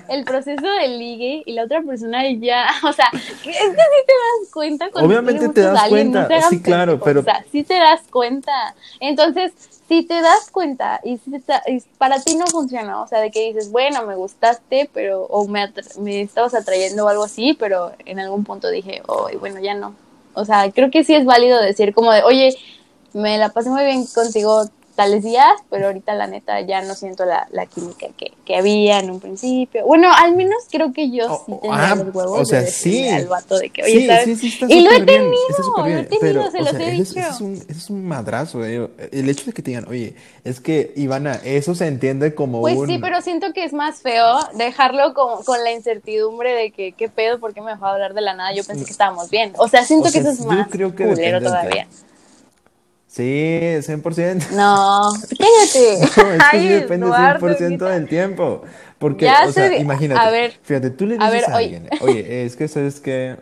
[0.09, 2.69] el proceso del ligue y la otra persona ya.
[2.89, 3.73] O sea, es que sí
[4.07, 6.29] te das cuenta cuando Obviamente te das cuenta.
[6.49, 7.19] sí, claro, pero.
[7.19, 8.77] O sea, sí te das cuenta.
[9.01, 9.53] Entonces,
[9.91, 11.33] si te das cuenta y, si
[11.99, 15.69] para ti no funciona, o sea, de que dices, bueno, me gustaste, pero, o me,
[15.99, 19.97] me estabas atrayendo o algo así, pero en algún punto dije, oh, bueno, ya no.
[20.35, 22.57] O sea, creo que sí es válido decir como de, oye,
[23.15, 24.67] me la pasé muy bien contigo,
[25.01, 28.99] tales días, pero ahorita la neta ya no siento la, la química que, que, había
[28.99, 29.87] en un principio.
[29.87, 33.09] Bueno, al menos creo que yo sí oh, tenía ah, los huevos o sea, sí.
[33.09, 34.39] al vato de que, oye, ¿sabes?
[34.39, 35.33] Sí, sí, y lo he tenido,
[35.79, 37.19] lo he tenido, pero, se los he dicho.
[37.19, 38.91] Es, un, es un madrazo, eh.
[39.11, 42.79] El hecho de que te digan, oye, es que, Ivana, eso se entiende como pues
[42.87, 47.09] sí, pero siento que es más feo dejarlo con, con la incertidumbre de que, ¿qué
[47.09, 47.41] pedo?
[47.41, 48.53] ¿Por qué me dejó hablar de la nada?
[48.53, 49.55] Yo pensé que estábamos bien.
[49.57, 51.89] O sea, siento que eso es más creo que culero todavía.
[53.11, 54.51] Sí, 100%.
[54.51, 55.99] No, cállate.
[56.17, 58.63] No, es que depende 100% del tiempo.
[59.01, 60.21] Porque, o sea, imagínate.
[60.21, 63.37] A ver, fíjate, tú le dices a, alguien, oye, es que sabes que.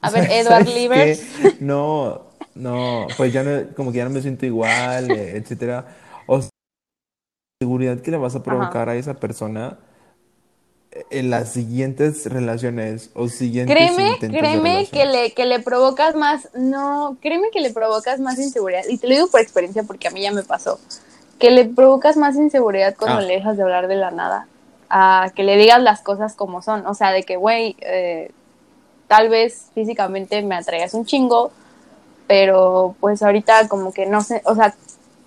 [0.00, 1.20] A ver, Edward Livers.
[1.60, 5.86] No, no, pues ya no, como que ya no me siento igual, etcétera.
[6.26, 6.50] O sea,
[7.60, 9.78] seguridad que le vas a provocar a esa persona
[11.10, 17.16] en las siguientes relaciones o siguientes créeme créeme que le que le provocas más no
[17.20, 20.20] créeme que le provocas más inseguridad y te lo digo por experiencia porque a mí
[20.22, 20.80] ya me pasó
[21.38, 23.22] que le provocas más inseguridad cuando ah.
[23.22, 24.48] le dejas de hablar de la nada
[24.88, 28.32] a que le digas las cosas como son o sea de que güey eh,
[29.06, 31.52] tal vez físicamente me atraigas un chingo
[32.26, 34.74] pero pues ahorita como que no sé o sea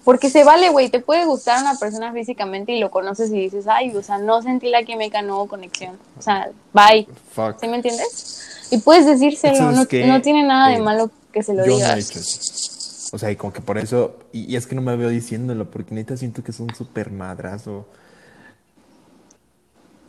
[0.04, 3.68] porque se vale, güey, te puede gustar una persona físicamente y lo conoces y dices,
[3.68, 5.98] ay, o sea, no sentí la química, no hubo conexión.
[6.18, 7.08] O sea, bye.
[7.32, 7.60] Fuck.
[7.60, 8.68] ¿Sí me entiendes?
[8.72, 13.10] Y puedes decírselo, no, no, tiene nada de malo que se lo digas.
[13.14, 15.94] O sea, y como que por eso, y, es que no me veo diciéndolo, porque
[15.94, 17.86] neta siento que es un súper madrazo.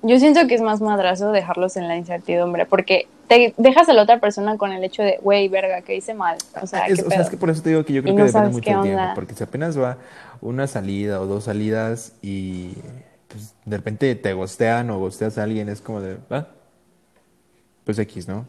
[0.03, 4.03] Yo siento que es más madrazo dejarlos en la incertidumbre, porque te dejas a la
[4.03, 6.37] otra persona con el hecho de, güey, verga, que hice mal.
[6.61, 8.23] O sea, es, o sea, es que por eso te digo que yo creo que
[8.23, 9.99] depende mucho del tiempo, porque si apenas va
[10.41, 12.75] una salida o dos salidas y
[13.29, 16.47] pues, de repente te gostean o gosteas a alguien, es como de, ah,
[17.85, 18.45] pues X, ¿no?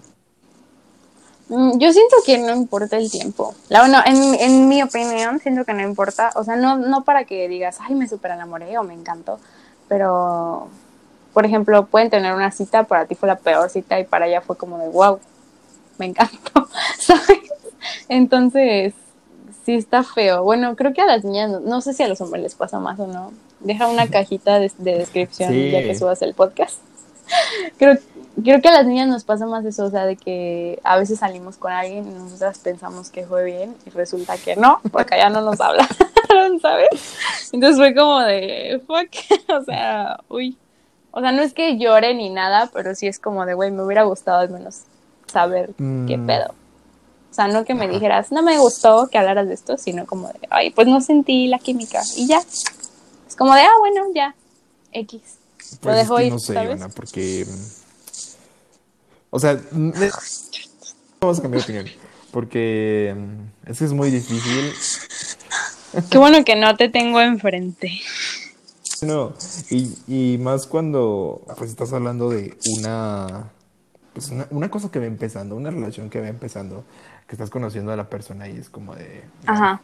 [1.50, 3.54] Mm, yo siento que no importa el tiempo.
[3.70, 6.32] La, bueno, en, en mi opinión, siento que no importa.
[6.36, 9.40] O sea, no, no para que digas, ay, me super enamoré o me encantó,
[9.88, 10.70] pero
[11.36, 14.40] por ejemplo, pueden tener una cita, para ti fue la peor cita y para ella
[14.40, 15.20] fue como de wow,
[15.98, 17.52] me encantó, ¿sabes?
[18.08, 18.94] Entonces,
[19.66, 20.44] sí está feo.
[20.44, 22.98] Bueno, creo que a las niñas, no, sé si a los hombres les pasa más
[23.02, 23.34] o no.
[23.60, 26.80] Deja una cajita de, descripción ya que subas el podcast.
[27.78, 27.98] creo,
[28.42, 31.20] creo que a las niñas nos pasa más eso, o sea, de que a veces
[31.20, 35.30] salimos con alguien y nosotras pensamos que fue bien y resulta que no, porque ya
[35.30, 35.86] no nos habla,
[36.62, 37.18] ¿sabes?
[37.52, 39.10] Entonces fue como de, fuck,
[39.54, 40.58] o sea, uy,
[41.16, 43.84] o sea, no es que llore ni nada, pero sí es como de, güey, me
[43.84, 44.82] hubiera gustado al menos
[45.32, 46.28] saber qué mm.
[46.28, 46.54] pedo.
[47.32, 50.28] O sea, no que me dijeras, no me gustó que hablaras de esto, sino como
[50.28, 52.40] de, ay, pues no sentí la química y ya.
[52.40, 54.36] Es como de, ah, bueno, ya,
[54.92, 55.22] X.
[55.72, 56.82] Lo pues dejo ir, no sé, ¿sabes?
[56.94, 57.46] porque...
[59.30, 59.58] O sea,
[61.22, 61.88] vamos a cambiar de opinión.
[62.32, 64.74] Porque mm, es que es muy difícil.
[66.10, 68.02] Qué bueno que no te tengo enfrente.
[69.02, 69.34] No,
[69.70, 73.50] y, más cuando pues estás hablando de una,
[74.14, 76.84] pues una, cosa que va empezando, una relación que va empezando,
[77.28, 79.24] que estás conociendo a la persona y es como de...
[79.46, 79.82] Ajá.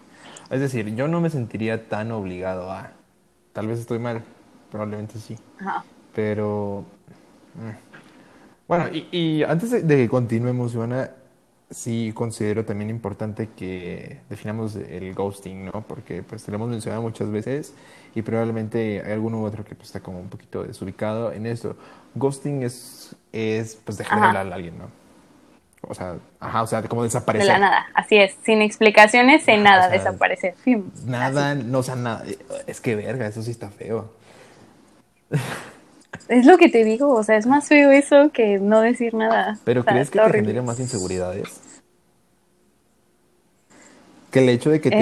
[0.50, 2.91] Es decir, yo no me sentiría tan obligado a...
[3.54, 4.24] Tal vez estoy mal,
[4.69, 5.38] probablemente sí.
[5.60, 5.84] Ajá.
[6.15, 6.86] Pero...
[7.56, 7.91] Mm.
[8.67, 11.12] Bueno, y, y antes de, de que continuemos, Ivana,
[11.71, 15.84] sí considero también importante que definamos el ghosting, ¿no?
[15.88, 17.73] Porque pues te lo hemos mencionado muchas veces
[18.13, 21.75] y probablemente hay alguno u otro que pues, está como un poquito desubicado en esto.
[22.15, 25.01] Ghosting es, es pues dejar de hablar a alguien, ¿no?
[25.84, 27.47] O sea, ajá, o sea, como desaparecer.
[27.47, 30.53] De la nada, así es, sin explicaciones, sin nada, desaparecer.
[31.05, 32.23] Nada, no, o sea, nada,
[32.67, 34.13] es que verga, eso sí está feo.
[36.28, 39.58] Es lo que te digo, o sea, es más feo eso que no decir nada.
[39.63, 41.62] ¿Pero crees que te genere más inseguridades?
[44.32, 44.97] Que el hecho de que te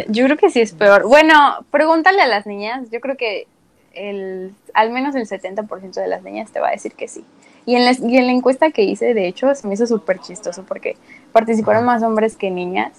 [0.00, 1.08] eh, Yo creo que sí es peor.
[1.08, 3.46] Bueno, pregúntale a las niñas, yo creo que
[3.94, 7.24] el, al menos el 70% de las niñas te va a decir que sí.
[7.66, 10.20] Y en, la, y en la encuesta que hice, de hecho, se me hizo súper
[10.20, 10.96] chistoso porque
[11.32, 12.92] participaron más hombres que niñas.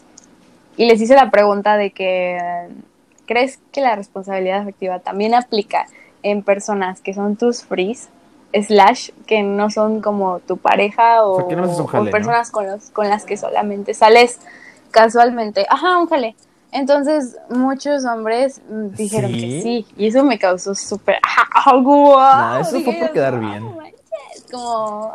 [0.77, 2.37] Y les hice la pregunta de que,
[3.25, 5.87] ¿crees que la responsabilidad afectiva también aplica
[6.23, 8.09] en personas que son tus frees,
[8.53, 11.47] slash, que no son como tu pareja o,
[12.11, 14.39] personas con, los, con las que solamente sales
[14.91, 15.65] casualmente?
[15.69, 16.35] Ajá, un jale.
[16.71, 21.17] Entonces, muchos hombres dijeron que sí, y eso me causó súper.
[22.53, 23.65] No, eso fue por quedar bien.
[24.51, 25.13] como.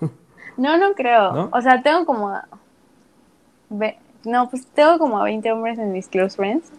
[0.56, 1.48] No, no creo.
[1.52, 2.38] O sea, tengo como.
[4.24, 6.70] No, pues tengo como 20 hombres en mis close friends.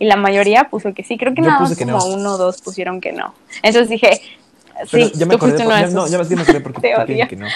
[0.00, 1.16] Y la mayoría puso que sí.
[1.16, 3.34] Creo que nada más como uno o dos pusieron que no.
[3.62, 4.20] Entonces dije.
[4.86, 5.64] sí, ya me acordé.
[5.92, 7.46] no, ya me acordé porque, que no.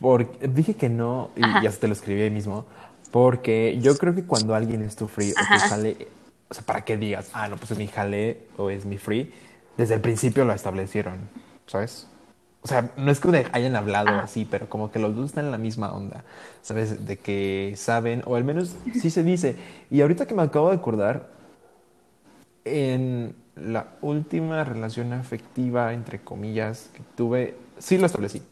[0.00, 2.66] Porque, dije que no y ya se te lo escribí ahí mismo
[3.12, 6.08] porque yo creo que cuando alguien es tu free o te sale,
[6.48, 9.32] o sea, para que digas, ah, no, pues es mi jale o es mi free,
[9.76, 11.28] desde el principio lo establecieron,
[11.66, 12.08] ¿sabes?
[12.62, 15.50] O sea, no es que hayan hablado así, pero como que los dos están en
[15.50, 16.22] la misma onda,
[16.62, 17.04] ¿sabes?
[17.06, 19.56] De que saben, o al menos sí se dice.
[19.90, 21.28] Y ahorita que me acabo de acordar,
[22.64, 28.42] en la última relación afectiva, entre comillas, que tuve, sí lo establecí.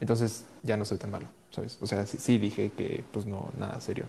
[0.00, 1.26] Entonces ya no soy tan malo.
[1.52, 1.78] ¿sabes?
[1.80, 4.06] O sea, sí, dije que pues no, nada serio.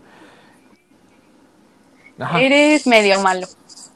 [2.39, 3.47] Eres medio malo,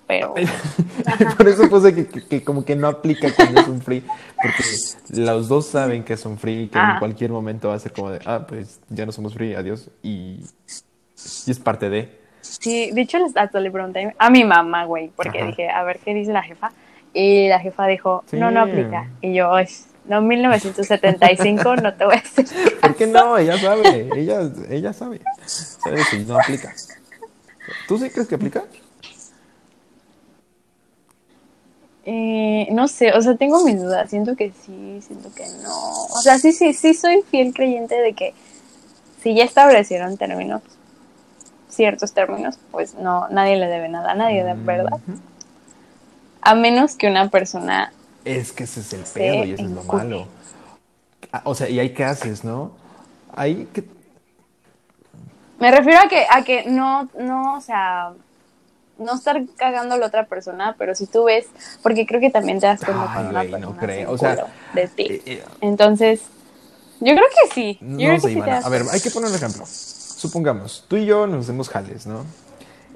[0.08, 0.34] pero...
[1.38, 4.04] Por eso puse que, como que no aplica cuando es un free,
[4.42, 4.64] porque
[5.22, 6.96] los dos saben que es un free y que en ah.
[7.00, 10.40] cualquier momento va a ser como de, ah, pues ya no somos free, adiós, y,
[11.46, 12.18] y es parte de...
[12.42, 16.14] Sí, de hecho hasta le pregunté a mi mamá, güey, porque dije, a ver qué
[16.14, 16.72] dice la jefa,
[17.14, 19.52] y la jefa dijo, no, no aplica, y yo,
[20.06, 22.78] no, 1975 no te voy a decir.
[22.82, 23.38] ¿Por qué no?
[23.38, 25.20] Ella sabe, ella, ella sabe.
[25.46, 26.74] Sabe si no aplica.
[27.90, 28.64] ¿Tú sí crees que aplica?
[32.10, 34.10] Eh, no sé, o sea, tengo mis dudas.
[34.10, 36.06] Siento que sí, siento que no.
[36.06, 38.34] O sea, sí, sí, sí soy fiel creyente de que
[39.22, 40.62] si ya establecieron términos,
[41.68, 45.00] ciertos términos, pues no, nadie le debe nada a nadie, de verdad.
[46.42, 47.92] A menos que una persona
[48.24, 50.28] es que ese es el pedo y eso es lo malo.
[51.32, 52.72] Ah, o sea, y hay haces, ¿no?
[53.36, 53.84] Hay que...
[55.60, 58.14] Me refiero a que, a que no, no, o sea,
[59.00, 61.48] no estar cagando a la otra persona, pero si tú ves,
[61.82, 64.12] porque creo que también te das cuenta con una persona no creo.
[64.12, 65.04] O sea, de ti.
[65.10, 66.22] Eh, eh, Entonces,
[67.00, 67.78] yo creo que sí.
[67.82, 69.66] Yo no sé, A ver, hay que poner un ejemplo.
[69.66, 72.26] Supongamos, tú y yo nos hacemos jales, ¿no?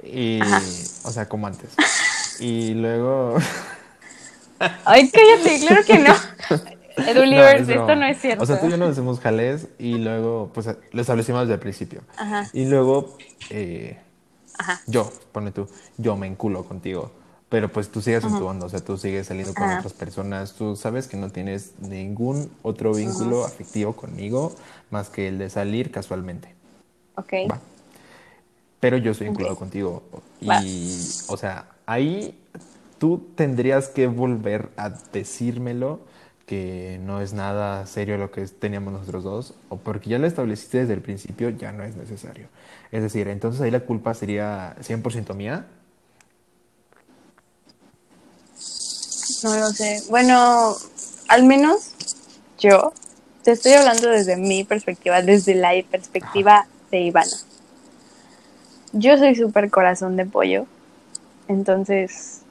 [0.02, 0.40] Y,
[1.04, 1.70] o sea, como antes.
[2.40, 3.36] Y luego...
[4.84, 6.14] Ay, cállate, claro que no.
[7.08, 8.42] Edulivers, esto no es cierto.
[8.42, 11.60] O sea, tú y yo nos hacemos jales y luego, pues, lo establecimos desde el
[11.60, 12.02] principio.
[12.16, 12.48] Ajá.
[12.52, 13.16] Y luego,
[13.50, 13.98] eh,
[14.62, 14.80] Ajá.
[14.86, 17.10] yo, pone tú, yo me enculo contigo.
[17.48, 20.54] Pero pues tú sigues en tu onda, o sea, tú sigues saliendo con otras personas,
[20.54, 24.54] tú sabes que no tienes ningún otro vínculo afectivo conmigo
[24.90, 26.54] más que el de salir casualmente.
[27.16, 27.32] Ok.
[27.50, 27.60] Va.
[28.80, 30.02] Pero yo estoy vinculado contigo.
[30.40, 32.38] Y, o sea, ahí
[32.98, 36.00] tú tendrías que volver a decírmelo
[36.46, 40.78] que no es nada serio lo que teníamos nosotros dos, o porque ya lo estableciste
[40.78, 42.48] desde el principio, ya no es necesario.
[42.90, 45.66] Es decir, entonces ahí la culpa sería 100% mía.
[49.44, 50.02] No lo sé.
[50.10, 50.74] Bueno,
[51.28, 51.92] al menos
[52.58, 52.92] yo
[53.42, 57.36] te estoy hablando desde mi perspectiva, desde la perspectiva de Ivana.
[58.92, 60.66] Yo soy súper corazón de pollo,
[61.48, 62.42] entonces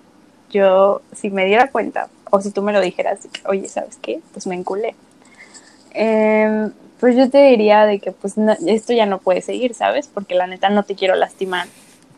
[0.49, 4.21] yo, si me diera cuenta, o si tú me lo dijeras, oye, ¿sabes qué?
[4.33, 4.95] Pues me enculé.
[5.93, 10.07] Em, pues yo te diría de que pues esto ya no puede seguir, ¿sabes?
[10.07, 11.67] Porque la neta no te quiero lastimar,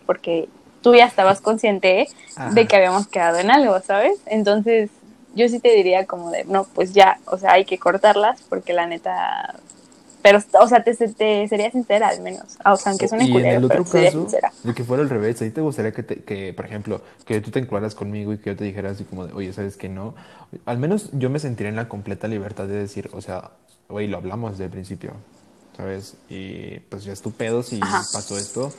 [0.05, 0.47] porque
[0.81, 2.07] tú ya estabas consciente
[2.51, 4.19] de que habíamos quedado en algo, ¿sabes?
[4.25, 4.89] Entonces
[5.35, 8.73] yo sí te diría como de, no, pues ya, o sea, hay que cortarlas porque
[8.73, 9.55] la neta
[10.23, 12.57] pero, o sea, te, te sería sincera al menos.
[12.65, 14.27] O sea, aunque suene culero, en el otro caso,
[14.63, 17.59] de que fuera al revés, ahí te gustaría que, que, por ejemplo, que tú te
[17.59, 20.15] encularas conmigo y que yo te dijera así como de, oye, ¿sabes que no?
[20.65, 23.51] Al menos yo me sentiría en la completa libertad de decir, o sea,
[23.89, 25.11] oye, lo hablamos desde el principio,
[25.75, 26.15] ¿sabes?
[26.29, 28.71] Y pues ya es tu pedo si pasó esto.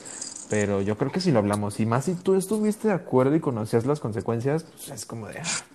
[0.49, 3.39] Pero yo creo que si lo hablamos, y más si tú estuviste de acuerdo y
[3.39, 5.74] conocías las consecuencias, pues es como de, ah,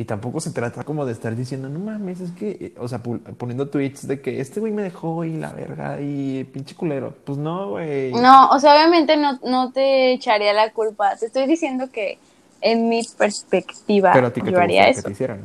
[0.00, 3.68] y tampoco se trata como de estar diciendo, no mames, es que, o sea, poniendo
[3.68, 7.12] tweets de que este güey me dejó y la verga y pinche culero.
[7.22, 8.10] Pues no, güey.
[8.12, 11.16] No, o sea, obviamente no, no te echaría la culpa.
[11.16, 12.18] Te estoy diciendo que
[12.62, 15.02] en mi perspectiva, Pero a ti que yo te haría que eso.
[15.02, 15.44] te hicieran.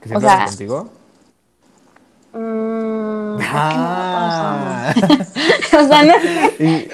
[0.00, 0.90] ¿Que se fueran contigo?
[2.32, 3.38] Mmm.
[3.42, 4.92] Ah.
[4.96, 6.90] o sea, no sé.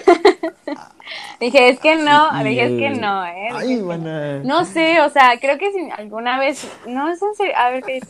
[1.41, 3.49] Dije, es que no, dije, es que no, ¿eh?
[3.53, 4.39] Ay, buena.
[4.41, 4.65] No.
[4.65, 8.01] sé, o sea, creo que si alguna vez, no sé, a ver qué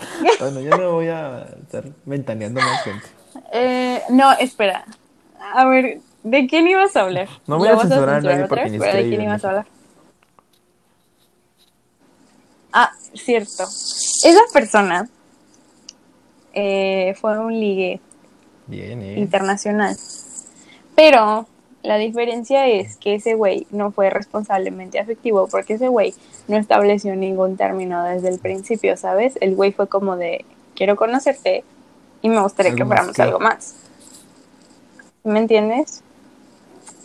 [0.40, 3.06] Bueno, yo no voy a estar ventaneando más gente.
[3.52, 4.84] Eh, no, espera.
[5.54, 7.28] A ver, ¿de quién ibas a hablar?
[7.46, 9.66] No voy a censurar a nadie porque ni ¿De quién ibas a hablar?
[12.72, 13.64] Ah, cierto.
[13.64, 15.08] Esa persona
[16.52, 18.00] eh, fue un ligue
[18.66, 19.18] Bien, eh.
[19.18, 19.96] internacional.
[20.94, 21.46] Pero
[21.82, 26.14] la diferencia es que ese güey no fue responsablemente afectivo porque ese güey
[26.46, 29.38] no estableció ningún término desde el principio, ¿sabes?
[29.40, 31.64] El güey fue como de, quiero conocerte
[32.22, 33.76] y me gustaría que fuéramos algo más.
[35.24, 36.02] ¿Me entiendes?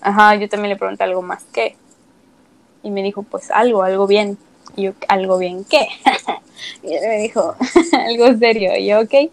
[0.01, 1.75] Ajá, yo también le pregunté algo más qué.
[2.83, 4.37] Y me dijo, pues algo, algo bien.
[4.75, 5.87] Y yo, ¿algo bien qué?
[6.83, 7.55] y él me dijo,
[8.07, 8.75] algo serio.
[8.77, 9.31] Y yo, ok.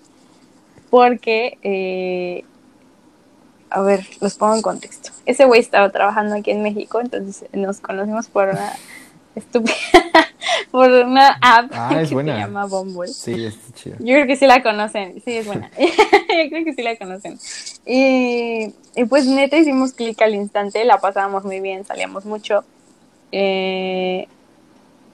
[0.88, 2.44] Porque eh,
[3.72, 5.10] a ver, los pongo en contexto.
[5.26, 8.72] Ese güey estaba trabajando aquí en México, entonces nos conocimos por una
[9.34, 9.74] estúpida,
[10.70, 13.08] por una app ah, que se llama Bumble.
[13.08, 13.96] Sí, es chido.
[13.98, 15.70] Yo creo que sí la conocen, sí, es buena.
[15.78, 17.38] Yo creo que sí la conocen.
[17.86, 22.64] Y, y pues neta hicimos clic al instante, la pasábamos muy bien, salíamos mucho.
[23.32, 24.28] Eh,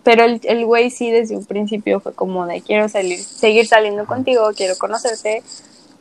[0.03, 4.07] pero el, el güey sí desde un principio fue como de quiero salir, seguir saliendo
[4.07, 5.43] contigo, quiero conocerte,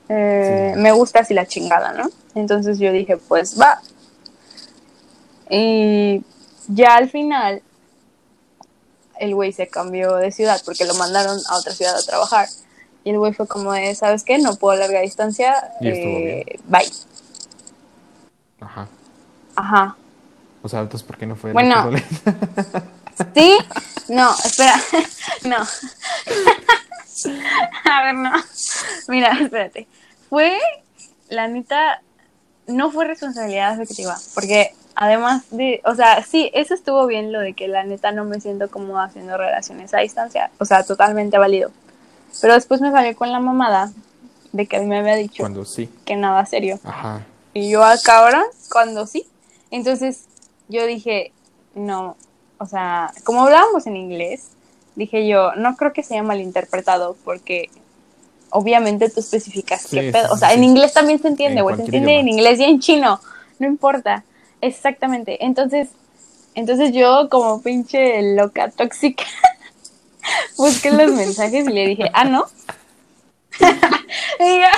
[0.09, 2.09] eh, me gusta así la chingada, ¿no?
[2.35, 3.81] Entonces yo dije, pues va.
[5.49, 6.23] Y
[6.67, 7.61] ya al final,
[9.19, 12.47] el güey se cambió de ciudad porque lo mandaron a otra ciudad a trabajar.
[13.03, 14.37] Y el güey fue como de, ¿sabes qué?
[14.37, 15.71] No puedo larga distancia.
[15.81, 16.91] Eh, bye.
[18.59, 18.87] Ajá.
[19.55, 19.95] Ajá.
[20.61, 21.53] O sea, entonces, ¿por qué no fue?
[21.53, 21.89] Bueno.
[23.33, 23.57] ¿Sí?
[24.09, 24.75] No, espera.
[25.45, 25.57] no.
[27.85, 28.31] a ver, no.
[29.07, 29.87] Mira, espérate.
[30.29, 30.57] Fue,
[31.29, 32.01] la neta,
[32.67, 37.53] no fue responsabilidad efectiva, porque además de, o sea, sí, eso estuvo bien lo de
[37.53, 41.71] que la neta no me siento como haciendo relaciones a distancia, o sea, totalmente válido.
[42.41, 43.91] Pero después me salió con la mamada
[44.51, 45.89] de que él me había dicho cuando sí.
[46.05, 46.79] que nada serio.
[46.83, 47.25] Ajá.
[47.53, 49.25] Y yo acá ahora, cuando sí.
[49.71, 50.25] Entonces
[50.67, 51.31] yo dije,
[51.75, 52.17] no,
[52.57, 54.49] o sea, como hablábamos en inglés,
[54.97, 57.69] dije yo, no creo que sea malinterpretado porque
[58.49, 60.33] obviamente tú especificas qué pedo.
[60.33, 61.75] o sea, en inglés también se entiende, güey.
[61.75, 63.21] Se entiende en inglés y en chino.
[63.59, 64.23] No importa.
[64.59, 65.45] Exactamente.
[65.45, 65.89] Entonces,
[66.55, 69.25] entonces yo, como pinche loca tóxica,
[70.57, 72.45] busqué los mensajes y le dije, ah, no.
[74.39, 74.71] y, ya,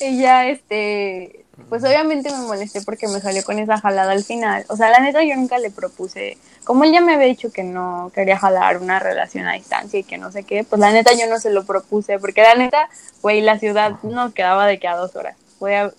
[0.00, 4.64] y ya, este, pues obviamente me molesté porque me salió con esa jalada al final.
[4.68, 7.62] O sea, la neta yo nunca le propuse, como él ya me había dicho que
[7.62, 11.12] no quería jalar una relación a distancia y que no sé qué, pues la neta
[11.12, 12.88] yo no se lo propuse, porque la neta,
[13.22, 15.36] güey, la ciudad nos quedaba de que a dos horas.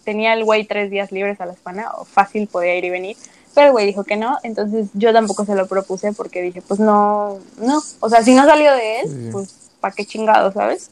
[0.04, 3.18] tenía el güey tres días libres a la semana, o fácil podía ir y venir,
[3.54, 6.80] pero el güey dijo que no, entonces yo tampoco se lo propuse porque dije, pues
[6.80, 10.92] no, no, o sea, si no salió de él, pues pa' qué chingado, ¿sabes?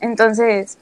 [0.00, 0.76] Entonces,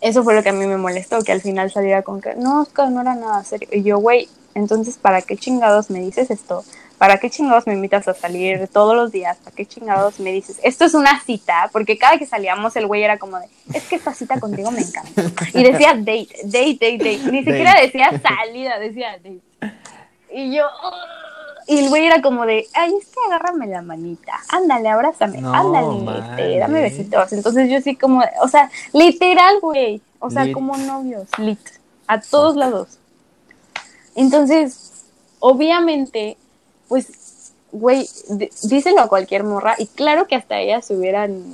[0.00, 2.62] eso fue lo que a mí me molestó, que al final saliera con que no,
[2.62, 3.68] Oscar, no era nada serio.
[3.72, 6.64] Y yo, güey, entonces, ¿para qué chingados me dices esto?
[6.98, 9.36] ¿Para qué chingados me invitas a salir todos los días?
[9.36, 11.68] ¿Para qué chingados me dices, esto es una cita?
[11.72, 14.80] Porque cada que salíamos el güey era como de, es que esta cita contigo me
[14.80, 15.22] encanta.
[15.52, 17.30] Y decía date, date, date, date.
[17.30, 19.40] Ni siquiera decía salida, decía date.
[20.32, 20.64] Y yo,
[21.66, 26.20] y el güey era como de, ay, es que agárrame la manita, ándale, abrázame, ándale,
[26.20, 27.32] este, dame besitos.
[27.32, 31.58] Entonces yo sí como, o sea, literal, güey, o sea, como novios, lit,
[32.06, 32.98] a todos lados.
[34.14, 35.04] Entonces,
[35.40, 36.36] obviamente,
[36.88, 38.08] pues, güey,
[38.62, 41.52] díselo a cualquier morra, y claro que hasta ellas se hubieran,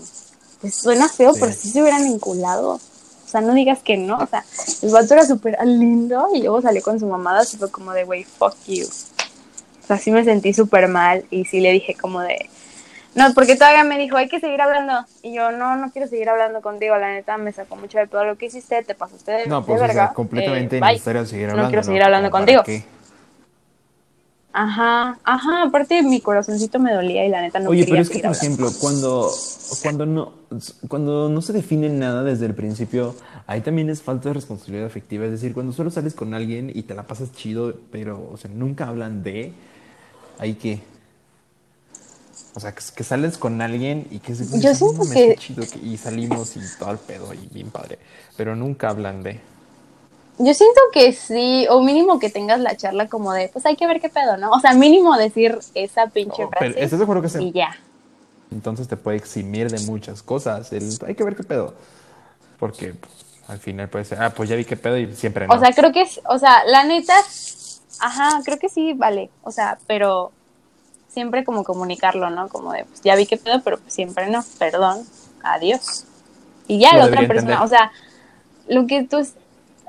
[0.60, 2.74] pues suena feo, pero sí se hubieran enculado.
[2.74, 4.44] O sea, no digas que no, o sea,
[4.82, 8.04] el vato era súper lindo y luego salió con su mamada, y fue como de,
[8.04, 8.86] güey, fuck you.
[9.82, 12.48] O sea, sí me sentí súper mal y sí le dije como de...
[13.14, 15.04] No, porque todavía me dijo, hay que seguir hablando.
[15.22, 16.96] Y yo, no, no quiero seguir hablando contigo.
[16.96, 19.78] La neta, me sacó mucho de todo lo que hiciste, te pasaste de, no, pues,
[19.78, 20.04] de verga.
[20.04, 21.64] O sea, completamente eh, innecesario seguir hablando.
[21.64, 22.62] No quiero seguir hablando contigo.
[24.54, 28.18] Ajá, ajá, aparte mi corazoncito me dolía y la neta no Oye, pero es que,
[28.18, 29.30] por ejemplo, cuando,
[29.82, 30.32] cuando, no,
[30.88, 33.14] cuando no se define nada desde el principio,
[33.46, 35.24] ahí también es falta de responsabilidad afectiva.
[35.24, 38.50] Es decir, cuando solo sales con alguien y te la pasas chido, pero, o sea,
[38.52, 39.54] nunca hablan de
[40.42, 40.80] ahí que.
[42.54, 45.36] O sea, que, sales con alguien y que se Yo siento que...
[45.36, 47.98] chido y salimos y todo el pedo y bien padre.
[48.36, 49.40] Pero nunca hablan de.
[50.38, 53.86] Yo siento que sí, o mínimo que tengas la charla como de, pues hay que
[53.86, 54.50] ver qué pedo, ¿no?
[54.50, 56.74] O sea, mínimo decir esa pinche frase.
[56.76, 57.76] ¿Estás de acuerdo que Y ya.
[58.50, 60.70] Entonces te puede eximir de muchas cosas.
[61.06, 61.74] hay que ver qué pedo.
[62.58, 63.12] Porque pues,
[63.48, 65.54] al final puede ser, ah, pues ya vi qué pedo y siempre no.
[65.54, 67.14] O sea, creo que es, o sea, la neta,
[68.02, 69.30] ajá, creo que sí, vale.
[69.42, 70.32] O sea, pero
[71.08, 72.48] siempre como comunicarlo, ¿no?
[72.48, 75.06] Como de, pues ya vi qué pedo, pero pues siempre no, perdón,
[75.42, 76.04] adiós.
[76.66, 77.92] Y ya la otra persona, o sea,
[78.68, 79.26] lo que tú,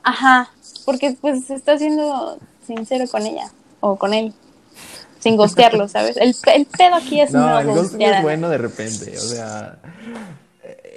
[0.03, 0.49] ajá,
[0.86, 4.34] porque pues está siendo sincero con ella o con él,
[5.20, 6.18] sin gostearlo, ¿sabes?
[6.18, 9.78] El, el pedo aquí es no, el es bueno de repente, o sea,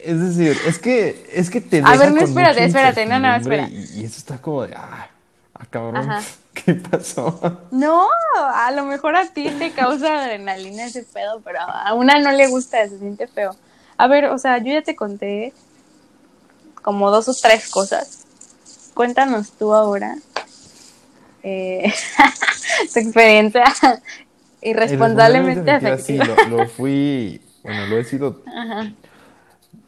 [0.05, 3.35] es decir, es que, es que te deja A ver, no, espérate, espérate, no, no,
[3.35, 3.69] espera.
[3.69, 5.09] Y, eso está como de, ah,
[5.55, 6.09] ah cabrón,
[6.65, 7.61] ¿qué pasó?
[7.71, 12.33] No, a lo mejor a ti te causa adrenalina ese pedo, pero a una no
[12.33, 13.55] le gusta, se siente feo.
[13.97, 15.53] A ver, o sea, yo ya te conté
[16.83, 18.25] como dos o tres cosas.
[18.95, 20.17] Cuéntanos tú ahora
[21.43, 21.93] eh,
[22.93, 23.65] tu experiencia
[24.61, 25.99] irresponsablemente afectiva.
[25.99, 28.93] Sí, lo, lo, fui, bueno, lo he sido Ajá.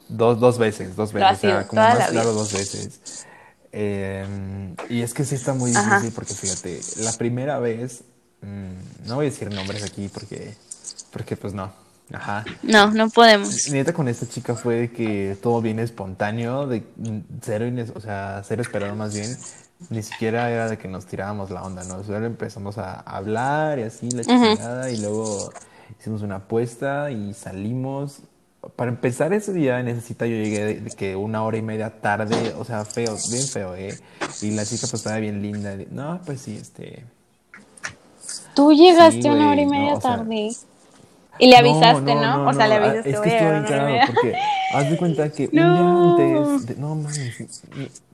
[0.08, 3.26] Dos, dos veces, dos veces, o sea, como más claro dos veces.
[3.72, 8.02] Em, y es que sí está muy difícil porque fíjate, la primera vez,
[8.42, 10.54] mm, no voy a decir nombres aquí porque,
[11.12, 11.70] porque pues no,
[12.12, 12.44] ajá.
[12.62, 13.68] No, no podemos.
[13.70, 16.82] Neta con esta chica fue de que todo viene espontáneo, de
[17.42, 19.36] cero, o sea, cero esperado más bien.
[19.90, 22.02] Ni siquiera era de que nos tirábamos la onda, ¿no?
[22.02, 25.52] Solo empezamos a hablar y así, la chingada, y luego
[26.00, 28.22] hicimos una apuesta y salimos
[28.76, 32.64] para empezar ese día necesita yo llegué de, que una hora y media tarde, o
[32.64, 33.98] sea, feo, bien feo, ¿eh?
[34.42, 35.76] Y la chica pues estaba bien linda.
[35.90, 37.04] No, pues sí, este...
[38.54, 40.50] Tú llegaste una hora y media tarde.
[41.38, 42.48] y le avisaste, ¿no?
[42.48, 43.10] O sea, le avisaste.
[43.10, 44.34] Es que estoy bien claro porque
[44.74, 47.62] haz de cuenta que un día antes, no mames,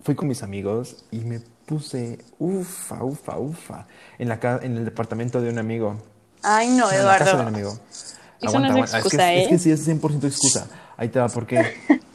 [0.03, 3.87] fui con mis amigos y me puse ufa, ufa, ufa
[4.19, 5.97] en la en el departamento de un amigo.
[6.43, 7.01] Ay, no, Eduardo.
[7.01, 7.79] En la casa de un amigo.
[8.45, 9.43] Eso no es excusa, es que, ¿eh?
[9.45, 10.69] Es que sí, es 100% excusa.
[10.97, 11.75] Ahí te va, porque...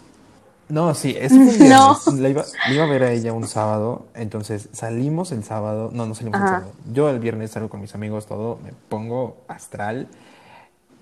[0.70, 1.70] No, sí, es un viernes.
[1.70, 1.98] No.
[2.18, 6.14] La iba, iba, a ver a ella un sábado, entonces salimos el sábado, no, no
[6.14, 6.72] salimos el sábado.
[6.94, 10.08] Yo el viernes salgo con mis amigos, todo, me pongo astral.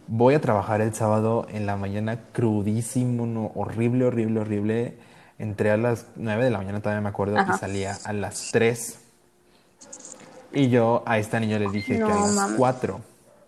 [0.08, 4.98] Voy a trabajar el sábado en la mañana crudísimo, no, horrible, horrible, horrible.
[5.38, 9.00] Entré a las 9 de la mañana, todavía me acuerdo, y salía a las 3.
[10.54, 13.02] Y yo a esta niña le dije que a las 4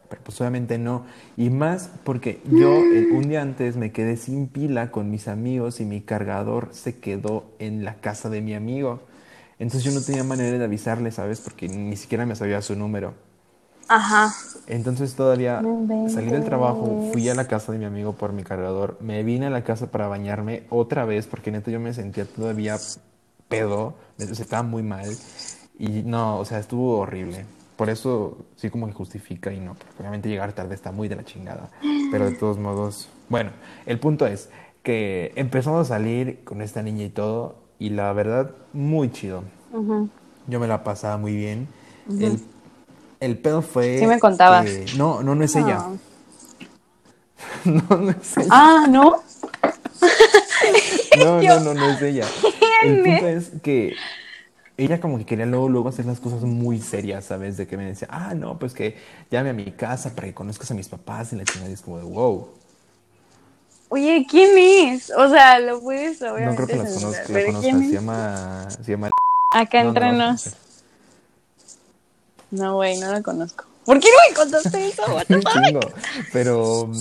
[0.10, 1.06] pero pues obviamente no.
[1.38, 5.86] Y más porque yo un día antes me quedé sin pila con mis amigos y
[5.86, 9.02] mi cargador se quedó en la casa de mi amigo.
[9.60, 11.42] Entonces yo no tenía manera de avisarle, ¿sabes?
[11.42, 13.14] Porque ni siquiera me sabía su número.
[13.90, 14.32] Ajá.
[14.68, 15.62] Entonces todavía
[16.10, 19.48] salí del trabajo, fui a la casa de mi amigo por mi cargador, me vine
[19.48, 22.78] a la casa para bañarme otra vez porque neta yo me sentía todavía
[23.48, 25.10] pedo, me estaba muy mal
[25.80, 27.46] y no, o sea, estuvo horrible.
[27.80, 31.16] Por eso sí como que justifica y no, porque obviamente llegar tarde está muy de
[31.16, 31.70] la chingada.
[32.12, 33.52] Pero de todos modos, bueno,
[33.86, 34.50] el punto es
[34.84, 39.46] que empezamos a salir con esta niña y todo, y la verdad, muy chido.
[40.48, 41.70] Yo me la pasaba muy bien.
[42.10, 42.42] el,
[43.22, 43.98] el, pedo fue...
[43.98, 44.68] Sí me contabas.
[44.98, 45.86] no, no, no es ella.
[47.64, 48.48] no, no es ella.
[48.52, 49.22] Ah, ¿no?
[51.18, 52.26] no, no, no, no es ella.
[52.84, 53.96] El punto es que
[54.80, 57.58] ella como que quería luego, luego hacer las cosas muy serias, ¿sabes?
[57.58, 58.96] De que me decía, ah, no, pues que
[59.30, 61.98] llame a mi casa para que conozcas a mis papás y la chingada es como
[61.98, 62.48] de wow.
[63.90, 65.12] Oye, ¿quién es?
[65.12, 66.46] O sea, lo puedes obviamente.
[66.46, 67.72] No creo que la conozca, la conozca.
[67.72, 69.10] Se llama, se llama.
[69.54, 70.56] Acá entre nos.
[72.52, 73.66] No, güey, no la conozco.
[73.84, 75.04] ¿Por qué no me contaste eso?
[75.28, 75.80] Chingo.
[76.32, 76.92] Pero,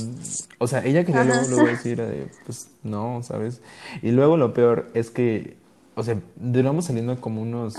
[0.59, 3.61] o sea, ella quería luego, luego decir, pues no, ¿sabes?
[4.01, 5.58] Y luego lo peor es que
[5.99, 7.75] o sea, duramos saliendo como unos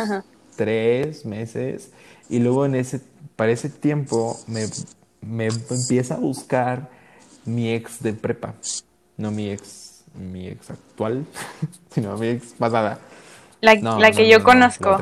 [0.57, 1.91] tres meses
[2.27, 2.99] y luego en ese,
[3.37, 4.65] para ese tiempo me,
[5.21, 6.89] me empieza a buscar
[7.45, 8.55] mi ex de prepa,
[9.15, 11.25] no mi ex, mi ex actual,
[11.91, 12.99] sino mi ex pasada.
[13.61, 15.01] La, la que yo conozco.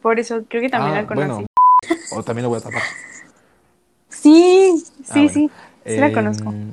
[0.00, 1.46] Por eso creo que también ah, la conocí.
[2.16, 2.82] o también la voy a tapar.
[4.08, 5.50] Sí, sí, ah, sí,
[5.84, 6.48] sí la conozco.
[6.48, 6.72] Em,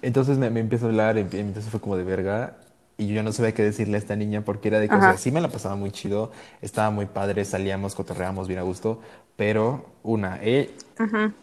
[0.00, 2.56] entonces me, me empieza a hablar, entonces fue como de verga
[3.00, 5.16] y yo no sabía qué decirle a esta niña porque era de que, o sea,
[5.16, 9.00] sí me la pasaba muy chido, estaba muy padre, salíamos, cotorreábamos bien a gusto,
[9.36, 10.74] pero una, eh,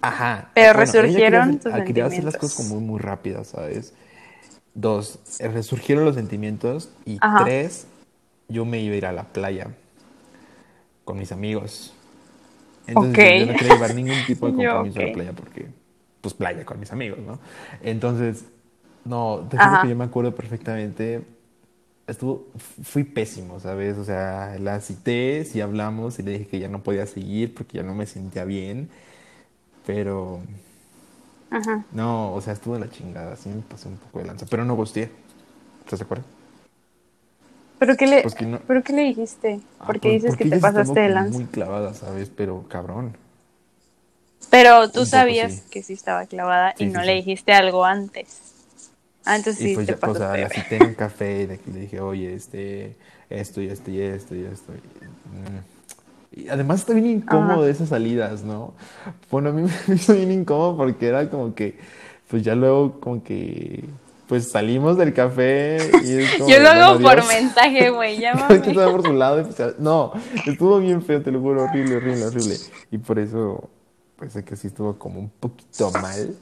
[0.01, 0.49] ajá.
[0.53, 3.93] Pero resurgieron quería, quería hacer las cosas como muy, muy rápidas, ¿sabes?
[4.73, 7.87] Dos, eh, resurgieron los sentimientos y tres,
[8.49, 9.69] yo me iba a ir a la playa
[11.05, 11.93] con mis amigos.
[12.85, 15.67] Entonces yo no quería llevar ningún tipo de compromiso a la playa porque,
[16.19, 17.39] pues playa con mis amigos, ¿no?
[17.81, 18.43] Entonces,
[19.05, 21.34] no, te que yo me acuerdo perfectamente
[22.07, 22.47] estuvo,
[22.83, 23.97] fui pésimo, ¿sabes?
[23.97, 27.77] O sea, la cité, sí hablamos y le dije que ya no podía seguir porque
[27.77, 28.89] ya no me sentía bien,
[29.85, 30.39] pero...
[31.49, 31.85] Ajá.
[31.91, 34.65] No, o sea, estuvo en la chingada, sí me pasé un poco de lanza, pero
[34.65, 35.09] no gusté.
[35.83, 36.25] ¿Estás de acuerdo?
[37.79, 38.35] ¿Pero qué le, pues
[38.67, 39.59] ¿pero qué le dijiste?
[39.79, 41.37] Ah, porque dices que te pasaste de lanza.
[41.37, 42.31] muy clavada, ¿sabes?
[42.35, 43.15] Pero cabrón.
[44.49, 48.54] Pero tú sabías que sí estaba clavada y no le dijiste algo antes.
[49.26, 51.99] Antes sí pues te ya, o sea, la cité en un café y le dije,
[51.99, 52.95] oye, este,
[53.30, 54.71] esto y esto y esto y esto.
[56.32, 56.49] Y, mm.
[56.51, 58.73] además está bien incómodo esas salidas, ¿no?
[59.32, 61.78] Bueno, a mí me hizo bien incómodo porque era como que,
[62.28, 63.84] pues ya luego como que
[64.28, 68.59] pues salimos del café y es como Yo lo hago por mensaje, güey, llámame.
[68.59, 70.13] por su lado pues, no,
[70.45, 72.57] estuvo bien feo, te lo juro, horrible, horrible, horrible.
[72.91, 73.69] Y por eso,
[74.17, 76.36] pues sé que sí estuvo como un poquito mal.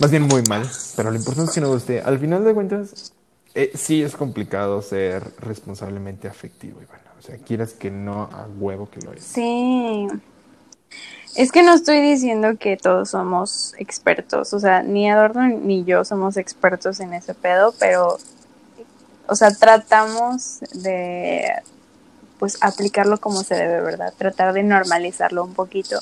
[0.00, 2.00] Más bien muy mal, pero lo importante es que no guste.
[2.00, 3.12] Al final de cuentas,
[3.54, 7.02] eh, sí es complicado ser responsablemente afectivo, Ivana.
[7.18, 9.24] O sea, quieras que no, a huevo que lo es.
[9.24, 10.06] Sí.
[11.34, 16.04] Es que no estoy diciendo que todos somos expertos, o sea, ni Adorno ni yo
[16.04, 18.18] somos expertos en ese pedo, pero,
[19.26, 21.50] o sea, tratamos de,
[22.38, 24.14] pues, aplicarlo como se debe, ¿verdad?
[24.16, 25.98] Tratar de normalizarlo un poquito.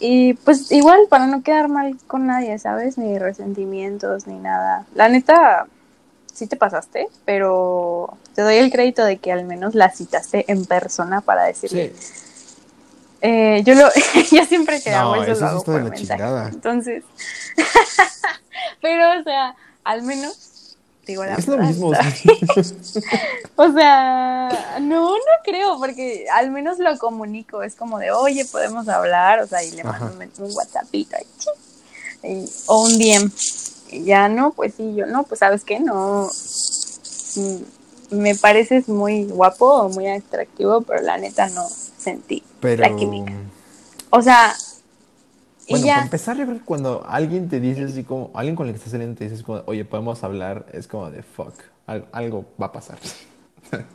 [0.00, 2.98] Y pues igual, para no quedar mal con nadie, ¿sabes?
[2.98, 4.86] Ni resentimientos, ni nada.
[4.94, 5.66] La neta,
[6.32, 10.64] sí te pasaste, pero te doy el crédito de que al menos la citaste en
[10.64, 11.92] persona para decirle...
[13.20, 13.88] Eh, yo lo,
[14.30, 16.22] yo siempre que hago eso, lo hago por mensaje.
[16.52, 17.02] Entonces,
[18.80, 20.57] pero o sea, al menos
[21.08, 21.88] digo la Es lo mismo.
[23.56, 27.62] o sea, no, no creo, porque al menos lo comunico.
[27.62, 31.16] Es como de, oye, podemos hablar, o sea, y le mando un, un WhatsAppito
[32.22, 33.30] y, o un DM.
[33.90, 36.30] Y ya no, pues sí, yo no, pues sabes qué, no.
[37.36, 37.56] Mm,
[38.10, 41.66] me pareces muy guapo o muy atractivo, pero la neta no
[41.98, 43.32] sentí la química.
[44.10, 44.54] O sea,
[45.70, 48.72] bueno, para empezar, yo creo que cuando alguien te dice así como, alguien con el
[48.72, 51.54] que estás saliendo te dice como, oye, podemos hablar, es como de fuck,
[51.86, 52.98] algo va a pasar.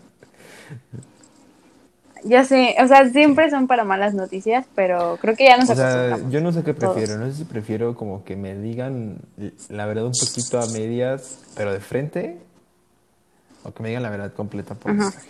[2.25, 5.73] Ya sé, o sea, siempre son para malas noticias, pero creo que ya no se
[5.73, 9.17] O sea, yo no sé qué prefiero, no sé si prefiero como que me digan
[9.67, 12.37] la verdad un poquito a medias, pero de frente,
[13.63, 15.29] o que me digan la verdad completa por mensaje.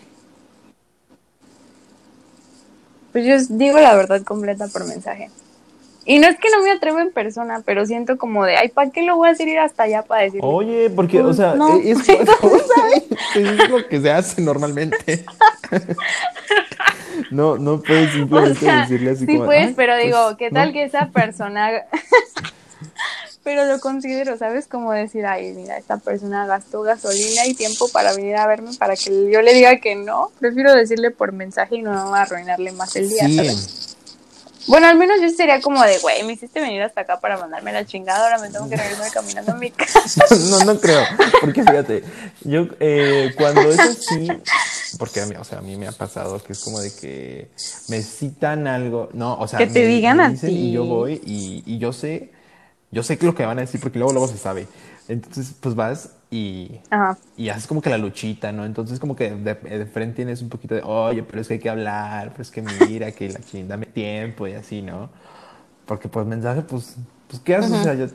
[3.11, 5.31] Pues yo digo la verdad completa por mensaje.
[6.05, 8.91] Y no es que no me atrevo en persona, pero siento como de, ay, ¿para
[8.91, 10.41] qué lo voy a decir ir hasta allá para decir?
[10.43, 11.97] Oye, porque, o sea, no, es,
[13.35, 15.23] es, lo que se hace normalmente.
[17.31, 19.39] no, no puedes simplemente decirle así sí como.
[19.39, 21.83] Sí, puedes, pero digo, pues, ¿qué tal que esa persona
[23.43, 24.67] pero lo considero, ¿sabes?
[24.67, 28.95] Como decir, ay, mira, esta persona gastó gasolina y tiempo para venir a verme para
[28.95, 30.31] que yo le diga que no.
[30.39, 33.92] Prefiero decirle por mensaje y no arruinarle más el día, ¿sabes?
[34.67, 37.73] Bueno, al menos yo sería como de, güey, me hiciste venir hasta acá para mandarme
[37.73, 40.23] la chingada, ahora me tengo que regresar caminando a mi casa.
[40.49, 41.03] no, no creo,
[41.41, 42.03] porque fíjate,
[42.41, 44.27] yo eh, cuando es así,
[44.97, 47.49] porque a mí, o sea, a mí me ha pasado que es como de que
[47.89, 50.47] me citan algo, no, o sea, que te digan a ti.
[50.47, 52.31] Y yo voy y, y yo sé
[52.93, 54.67] yo sé lo que van a decir porque luego, luego se sabe.
[55.07, 56.81] Entonces, pues vas y,
[57.37, 58.65] y haces como que la luchita, ¿no?
[58.65, 61.69] Entonces, como que de, frente tienes un poquito de, oye, pero es que hay que
[61.69, 65.11] hablar, pero es que mira, que la chingada, dame tiempo y así, ¿no?
[65.85, 66.95] Porque, pues, mensaje, pues,
[67.27, 67.71] pues ¿qué haces?
[67.71, 68.07] O sea, yo,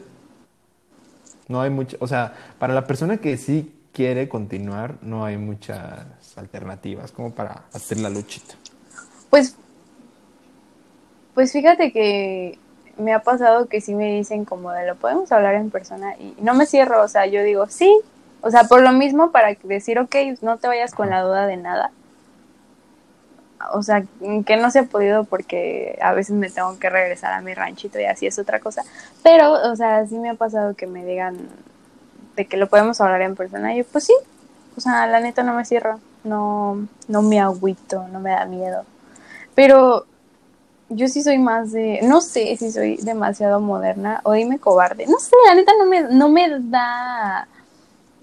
[1.46, 6.04] no hay mucho, o sea, para la persona que sí quiere continuar, no hay muchas
[6.34, 8.56] alternativas como para hacer la luchita.
[9.30, 9.54] Pues,
[11.34, 12.58] pues fíjate que
[12.98, 16.34] me ha pasado que sí me dicen como de lo podemos hablar en persona y
[16.40, 18.00] no me cierro, o sea, yo digo sí,
[18.40, 21.56] o sea, por lo mismo para decir, ok, no te vayas con la duda de
[21.56, 21.90] nada.
[23.72, 24.04] O sea,
[24.46, 27.98] que no se ha podido porque a veces me tengo que regresar a mi ranchito
[27.98, 28.84] y así es otra cosa.
[29.24, 31.48] Pero, o sea, sí me ha pasado que me digan
[32.36, 33.74] de que lo podemos hablar en persona.
[33.74, 34.14] Y yo, pues sí,
[34.76, 38.84] o sea, la neta no me cierro, no, no me agüito, no me da miedo.
[39.56, 40.06] Pero
[40.90, 45.18] yo sí soy más de, no sé si soy demasiado moderna o dime cobarde, no
[45.18, 47.46] sé, la neta no me, no me da,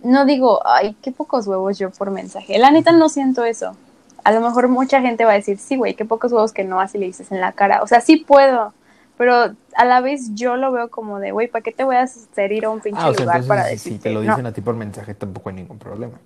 [0.03, 3.76] no digo, ay, qué pocos huevos yo por mensaje, la neta no siento eso.
[4.24, 6.80] A lo mejor mucha gente va a decir, sí, güey, qué pocos huevos que no
[6.80, 7.84] así le dices en la cara.
[7.84, 8.74] O sea, sí puedo,
[9.18, 12.01] pero a la vez yo lo veo como de, güey, ¿para qué te voy a
[12.01, 13.93] hacer ir a un pinche ah, lugar para decir?
[13.93, 16.18] Si te lo dicen a ti por mensaje, tampoco hay ningún problema.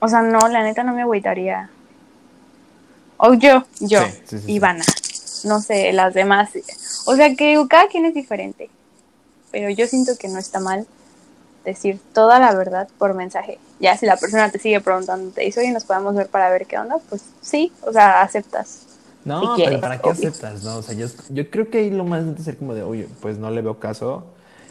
[0.00, 1.70] O sea, no, la neta no me agüitaría.
[3.24, 4.00] O yo, yo,
[4.48, 4.84] Ivana.
[5.44, 6.50] No sé, las demás.
[7.04, 8.68] O sea que cada quien es diferente.
[9.52, 10.86] Pero yo siento que no está mal
[11.64, 13.60] decir toda la verdad por mensaje.
[13.78, 16.66] Ya si la persona te sigue preguntando, te dice, oye, nos podemos ver para ver
[16.66, 18.86] qué onda, pues sí, o sea, aceptas.
[19.24, 20.64] No, pero ¿para qué aceptas?
[20.64, 23.06] No, o sea, yo, yo creo que ahí lo más es ser como de, oye,
[23.20, 24.24] pues no le veo caso.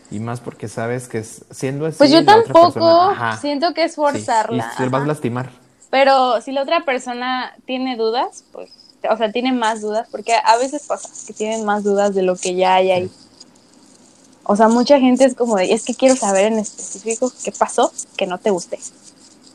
[0.10, 1.97] Y más porque sabes que siendo así.
[1.97, 4.74] Pues yo tampoco siento que es forzarla.
[4.74, 5.52] y se vas a lastimar.
[5.92, 8.72] Pero si la otra persona tiene dudas, pues,
[9.08, 12.36] o sea, tiene más dudas, porque a veces pasa que tienen más dudas de lo
[12.36, 13.12] que ya hay ahí.
[14.44, 17.92] O sea, mucha gente es como de, es que quiero saber en específico qué pasó
[18.18, 18.80] que no te guste.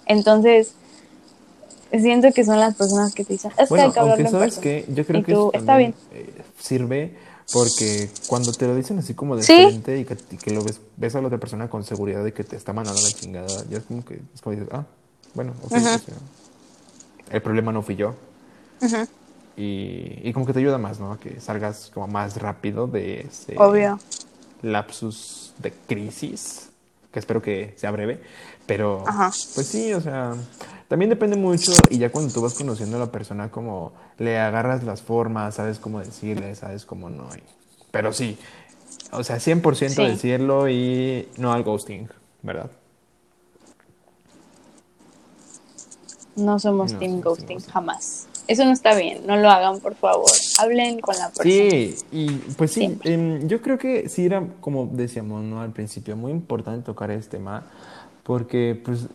[0.05, 0.72] Entonces,
[1.91, 4.84] siento que son las personas que te dicen, es que hay que hablarlo sabes que
[4.89, 5.95] yo creo que está bien.
[6.12, 7.16] Eh, sirve
[7.53, 11.20] porque cuando te lo dicen así como de frente y que, lo ves, ves a
[11.20, 14.05] la otra persona con seguridad de que te está mandando la chingada, ya es como
[14.05, 14.84] que es como dices, ah,
[15.37, 15.72] bueno, ok,
[17.30, 18.14] el problema no fui yo.
[19.57, 21.18] y, y, como que te ayuda más, ¿no?
[21.20, 24.01] Que salgas como más rápido de ese Obvio.
[24.62, 26.70] lapsus de crisis,
[27.12, 28.20] que espero que sea breve,
[28.66, 29.05] pero
[29.55, 30.34] pues sí, o sea,
[30.89, 34.82] también depende mucho y ya cuando tú vas conociendo a la persona como le agarras
[34.84, 37.28] las formas, sabes cómo decirle, sabes cómo no.
[37.91, 38.39] pero sí,
[39.12, 42.09] o sea, 100% decirlo y no al ghosting,
[42.43, 42.70] ¿verdad?
[46.37, 48.28] No somos team ghosting, jamás.
[48.49, 50.30] Eso no está bien, no lo hagan, por favor.
[50.59, 51.45] Hablen con la persona.
[51.51, 55.61] Sí, y pues sí, em, yo creo que sí era, como decíamos ¿no?
[55.61, 57.66] al principio, muy importante tocar este tema,
[58.22, 59.09] porque pues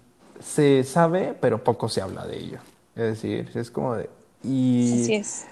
[0.43, 2.59] se sabe, pero poco se habla de ello.
[2.95, 4.09] Es decir, es como de...
[4.43, 5.45] Y Así es.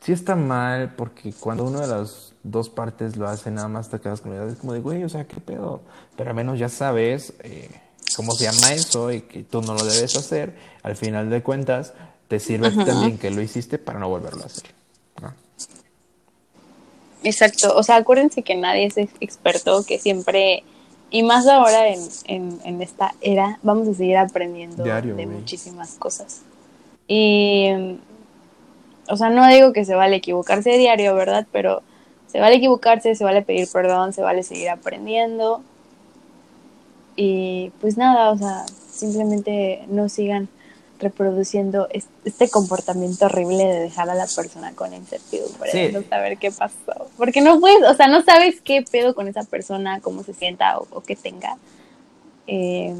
[0.00, 3.98] Sí está mal, porque cuando una de las dos partes lo hace, nada más te
[3.98, 5.80] quedas con la idea, es como de, güey, o sea, qué pedo.
[6.16, 7.70] Pero al menos ya sabes eh,
[8.16, 10.54] cómo se llama eso y que tú no lo debes hacer.
[10.82, 11.92] Al final de cuentas,
[12.28, 14.74] te sirve también que lo hiciste para no volverlo a hacer.
[17.22, 20.62] Exacto, o sea, acuérdense que nadie es experto, que siempre
[21.10, 26.42] y más ahora en, en, esta era, vamos a seguir aprendiendo de muchísimas cosas.
[27.08, 27.68] Y,
[29.08, 31.46] o sea, no digo que se vale equivocarse diario, ¿verdad?
[31.52, 31.82] Pero
[32.26, 35.62] se vale equivocarse, se vale pedir perdón, se vale seguir aprendiendo.
[37.16, 40.48] Y pues nada, o sea, simplemente no sigan
[40.98, 41.88] reproduciendo
[42.24, 45.92] este comportamiento horrible de dejar a la persona con incertidumbre, sí.
[45.92, 47.08] no saber qué pasó.
[47.16, 50.78] Porque no puedes, o sea, no sabes qué pedo con esa persona, cómo se sienta
[50.78, 51.58] o, qué tenga.
[52.46, 52.94] Eh,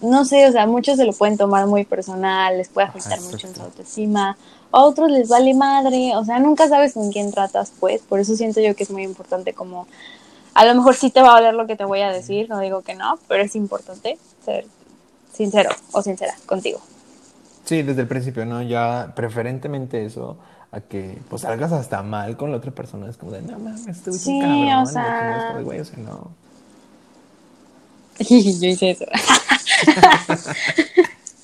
[0.00, 3.46] no sé, o sea, muchos se lo pueden tomar muy personal, les puede afectar mucho
[3.46, 4.36] en su autoestima,
[4.72, 8.34] a otros les vale madre, o sea, nunca sabes con quién tratas, pues, por eso
[8.36, 9.86] siento yo que es muy importante como,
[10.54, 12.60] a lo mejor sí te va a valer lo que te voy a decir, no
[12.60, 14.66] digo que no, pero es importante ser
[15.32, 16.80] sincero o sincera contigo.
[17.64, 18.60] Sí, desde el principio, ¿no?
[18.62, 20.36] Ya preferentemente eso
[20.72, 23.08] a que pues salgas hasta mal con la otra persona.
[23.08, 24.72] Es como de, no mames, este sí, cabrón.
[24.72, 25.60] O sea...
[25.62, 26.30] güey, o sea, no.
[28.18, 29.04] Yo hice eso.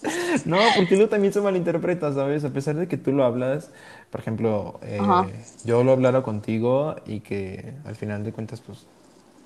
[0.45, 2.45] no, porque luego también se malinterpreta, ¿sabes?
[2.45, 3.71] A pesar de que tú lo hablas,
[4.11, 5.01] por ejemplo, eh,
[5.65, 8.87] yo lo hablara contigo y que al final de cuentas, pues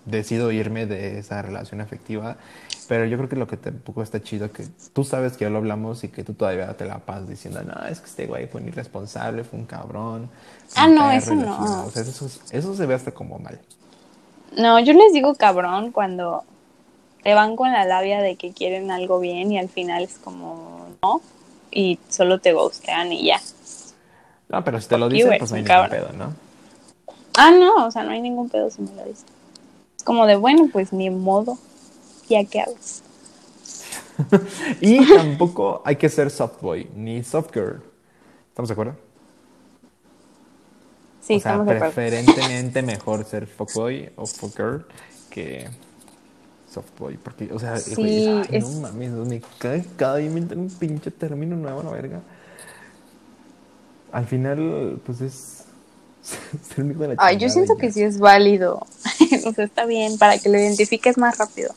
[0.05, 2.37] decido irme de esa relación afectiva.
[2.89, 5.59] Pero yo creo que lo que tampoco está chido que tú sabes que ya lo
[5.59, 8.61] hablamos y que tú todavía te la pasas diciendo, no, es que este güey fue
[8.61, 10.29] un irresponsable, fue un cabrón.
[10.75, 11.87] Ah, no, eso no.
[11.87, 13.59] O sea, eso, eso se ve hasta como mal.
[14.57, 16.45] No, yo les digo cabrón cuando
[17.23, 20.89] te van con la labia de que quieren algo bien y al final es como
[21.03, 21.23] no
[21.71, 23.41] y solo te gustean y ya.
[24.49, 26.35] No, pero si te lo dicen, pues no hay ningún pedo, ¿no?
[27.39, 29.32] Ah, no, o sea, no hay ningún pedo si me lo dicen
[30.03, 31.59] como de, bueno, pues ni modo,
[32.29, 33.03] ya que hagas.
[34.81, 37.83] y tampoco hay que ser soft boy ni soft girl.
[38.49, 38.97] ¿Estamos de acuerdo?
[41.23, 44.85] Sí, o sea, estamos preferentemente mejor ser fuckboy o fucker
[45.31, 45.69] que
[46.69, 47.17] softboy.
[47.17, 48.27] Porque, o sea, sí,
[48.61, 49.43] no mames,
[49.97, 52.21] cada, día inventan un pinche término nuevo, la verga.
[54.11, 55.62] Al final, pues es
[57.19, 58.87] Ay, yo siento que sí es válido.
[59.47, 61.75] o sea, está bien, para que lo identifiques más rápido.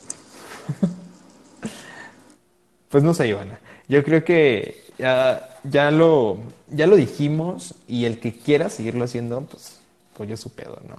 [2.89, 3.59] pues no sé, Ivana.
[3.87, 6.39] Yo creo que ya, ya, lo,
[6.69, 9.79] ya lo dijimos y el que quiera seguirlo haciendo, pues,
[10.15, 10.95] pues yo su pedo, ¿no?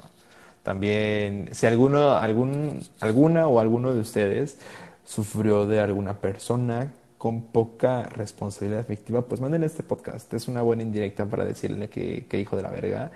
[0.62, 4.58] También, si alguno, algún, alguna o alguno de ustedes
[5.04, 10.32] sufrió de alguna persona con poca responsabilidad efectiva, pues mándenle este podcast.
[10.34, 13.12] Es una buena indirecta para decirle que, que hijo de la verga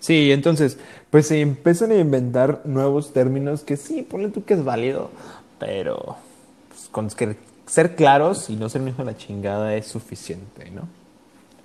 [0.00, 0.78] Sí, entonces,
[1.10, 5.10] pues se empiezan a inventar nuevos términos que sí, ponle tú que es válido,
[5.58, 6.16] pero
[6.68, 7.36] pues, con que
[7.66, 10.88] ser claros y no ser un hijo de la chingada es suficiente, ¿no?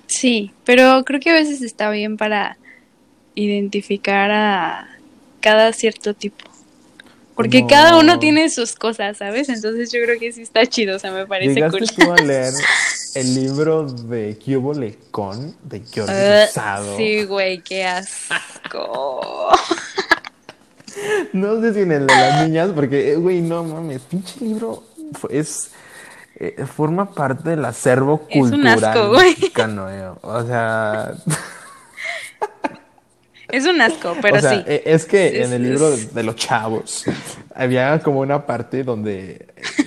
[0.08, 2.58] Sí, pero creo que a veces está bien para
[3.36, 4.88] identificar a
[5.40, 6.53] cada cierto tipo.
[7.36, 9.50] Porque cada uno tiene sus cosas, ¿sabes?
[9.50, 12.06] Entonces yo creo que sí está chido, o sea, me parece ¿Llegaste cool.
[12.06, 12.54] tú a leer
[13.16, 16.98] el libro de Cubo Lecón de Jordi uh, Rosado?
[16.98, 19.50] Sí, güey, qué asco.
[21.34, 24.84] no sé si en el de las niñas, porque, eh, güey, no mames, pinche libro
[25.30, 25.72] es...
[26.36, 30.12] Eh, forma parte del acervo cultural es un asco, mexicano, eh.
[30.22, 31.14] O sea...
[33.54, 34.64] Es un asco, pero sí.
[34.66, 37.06] E, es que en el libro de los chavos
[37.54, 39.46] había como una parte donde,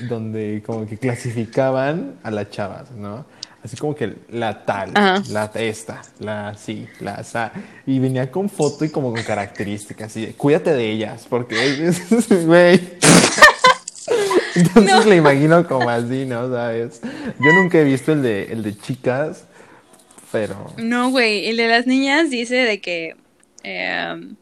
[0.09, 3.27] donde como que clasificaban a las chavas, ¿no?
[3.65, 7.51] Así como que la tal, la esta, la sí, la sa.
[7.85, 10.17] Y venía con foto y como con características.
[10.17, 11.93] Y cuídate de ellas, porque,
[12.47, 12.81] güey.
[14.55, 16.49] Entonces le imagino como así, ¿no?
[16.49, 17.01] ¿Sabes?
[17.41, 19.43] Yo nunca he visto el de, el de chicas,
[20.31, 20.73] pero.
[20.77, 21.49] No, güey.
[21.49, 23.17] El de las niñas dice de que
[23.69, 24.37] Em,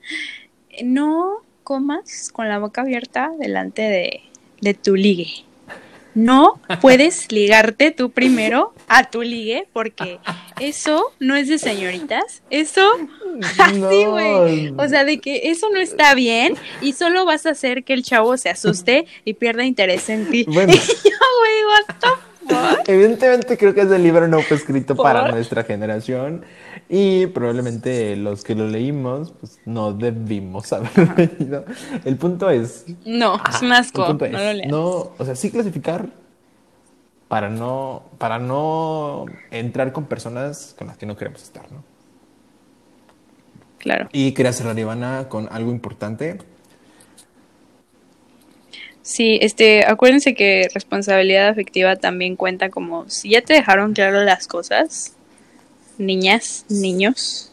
[0.82, 4.20] no comas con la boca abierta delante
[4.60, 5.28] de, tu ligue.
[6.14, 10.18] No puedes ligarte tú primero a tu ligue porque
[10.60, 12.42] eso no es de señoritas.
[12.50, 12.82] Eso,
[13.58, 14.74] así, güey.
[14.76, 18.02] O sea, de que eso no está bien y solo vas a hacer que el
[18.02, 20.44] chavo se asuste y pierda interés en ti.
[20.46, 20.74] Bueno.
[22.86, 26.44] Evidentemente creo que ese libro no fue escrito para nuestra generación
[26.88, 31.64] y probablemente los que lo leímos pues no debimos haber leído.
[32.04, 32.86] El punto es...
[33.04, 34.06] No, es un asco.
[34.12, 36.08] no, lo no, o sea, sí clasificar
[37.28, 41.82] para no, para no entrar con personas con las que no queremos estar, ¿no?
[43.78, 44.08] Claro.
[44.12, 46.38] Y quería cerrar, Ivana, con algo importante
[49.04, 54.48] Sí, este, acuérdense que responsabilidad afectiva también cuenta como si ya te dejaron claro las
[54.48, 55.14] cosas,
[55.98, 57.52] niñas, niños,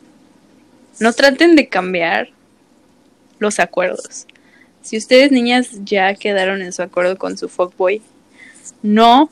[0.99, 2.29] no traten de cambiar
[3.39, 4.27] los acuerdos.
[4.81, 8.01] Si ustedes niñas ya quedaron en su acuerdo con su fuckboy,
[8.81, 9.29] no,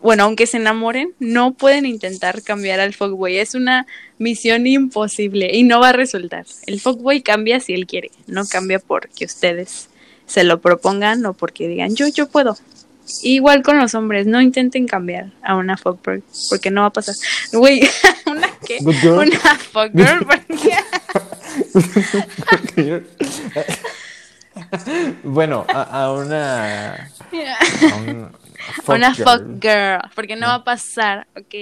[0.00, 3.38] bueno, aunque se enamoren, no pueden intentar cambiar al fuckboy.
[3.38, 3.86] Es una
[4.18, 6.44] misión imposible y no va a resultar.
[6.66, 9.88] El fuckboy cambia si él quiere, no cambia porque ustedes
[10.26, 12.56] se lo propongan o porque digan yo, yo puedo.
[13.22, 17.14] Igual con los hombres, no intenten cambiar a una fuckgirl, porque no va a pasar.
[17.52, 17.82] Güey,
[18.26, 18.78] ¿una qué?
[18.82, 20.26] Una fuckgirl,
[25.24, 27.10] bueno, a, una...
[28.86, 31.54] A una fuck girl, porque no va a pasar, ¿ok?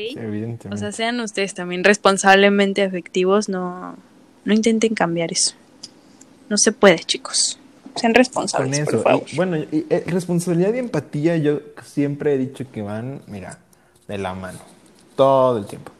[0.70, 3.96] O sea, sean ustedes también responsablemente afectivos, no,
[4.44, 5.54] no intenten cambiar eso.
[6.48, 7.59] No se puede, chicos.
[7.96, 9.24] Sean responsables, por favor.
[9.34, 13.58] bueno, y, eh, responsabilidad y empatía yo siempre he dicho que van, mira,
[14.08, 14.58] de la mano,
[15.16, 15.92] todo el tiempo.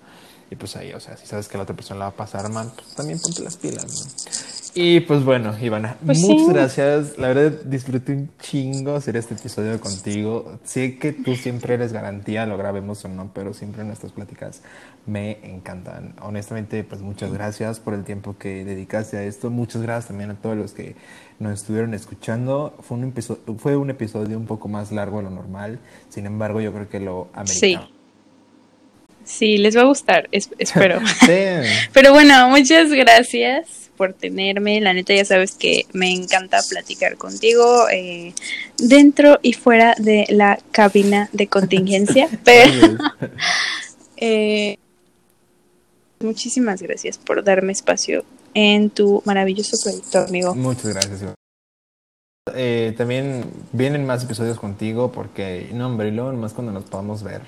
[0.50, 2.48] Y pues ahí, o sea, si sabes que la otra persona la va a pasar
[2.50, 4.59] mal, pues también ponte las pilas, ¿no?
[4.74, 7.18] Y pues bueno, Ivana, pues muchas gracias.
[7.18, 10.58] La verdad, disfruté un chingo hacer este episodio contigo.
[10.62, 14.62] Sé que tú siempre eres garantía, lo grabemos o no, pero siempre nuestras pláticas
[15.06, 16.14] me encantan.
[16.22, 19.50] Honestamente, pues muchas gracias por el tiempo que dedicaste a esto.
[19.50, 20.94] Muchas gracias también a todos los que
[21.40, 22.76] nos estuvieron escuchando.
[22.80, 26.60] Fue un, episodio, fue un episodio un poco más largo de lo normal, sin embargo
[26.60, 27.86] yo creo que lo ameritaba.
[27.86, 27.94] Sí.
[29.22, 30.98] Sí, les va a gustar, espero.
[31.92, 34.80] Pero bueno, muchas gracias por tenerme.
[34.80, 38.32] La neta ya sabes que me encanta platicar contigo eh,
[38.78, 42.26] dentro y fuera de la cabina de contingencia.
[42.44, 42.96] Pero
[44.16, 44.78] eh,
[46.20, 48.24] muchísimas gracias por darme espacio
[48.54, 50.54] en tu maravilloso proyecto, amigo.
[50.54, 51.34] Muchas gracias.
[52.54, 57.22] Eh, también vienen más episodios contigo porque, no, hombre, y luego más cuando nos podamos
[57.22, 57.42] ver.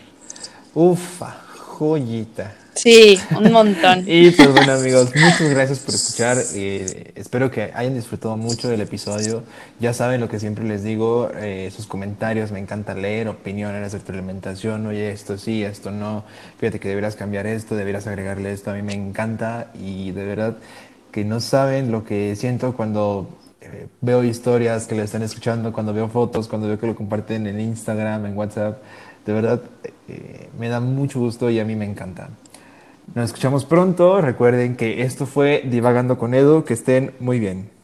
[0.75, 2.57] Ufa, joyita.
[2.75, 4.05] Sí, un montón.
[4.07, 6.39] y pues bueno amigos, muchas gracias por escuchar.
[6.55, 9.43] Eh, espero que hayan disfrutado mucho del episodio.
[9.79, 14.87] Ya saben lo que siempre les digo, eh, sus comentarios, me encanta leer, opiniones, retroalimentación,
[14.87, 16.25] oye, esto sí, esto no,
[16.59, 20.57] fíjate que deberías cambiar esto, deberías agregarle esto, a mí me encanta y de verdad
[21.11, 23.29] que no saben lo que siento cuando
[23.61, 27.47] eh, veo historias que le están escuchando, cuando veo fotos, cuando veo que lo comparten
[27.47, 28.83] en Instagram, en WhatsApp.
[29.25, 29.63] De verdad,
[30.09, 32.31] eh, me da mucho gusto y a mí me encanta.
[33.15, 34.23] Nos escuchamos pronto.
[34.23, 36.65] Recuerden que esto fue Divagando con Edu.
[36.65, 37.82] Que estén muy bien.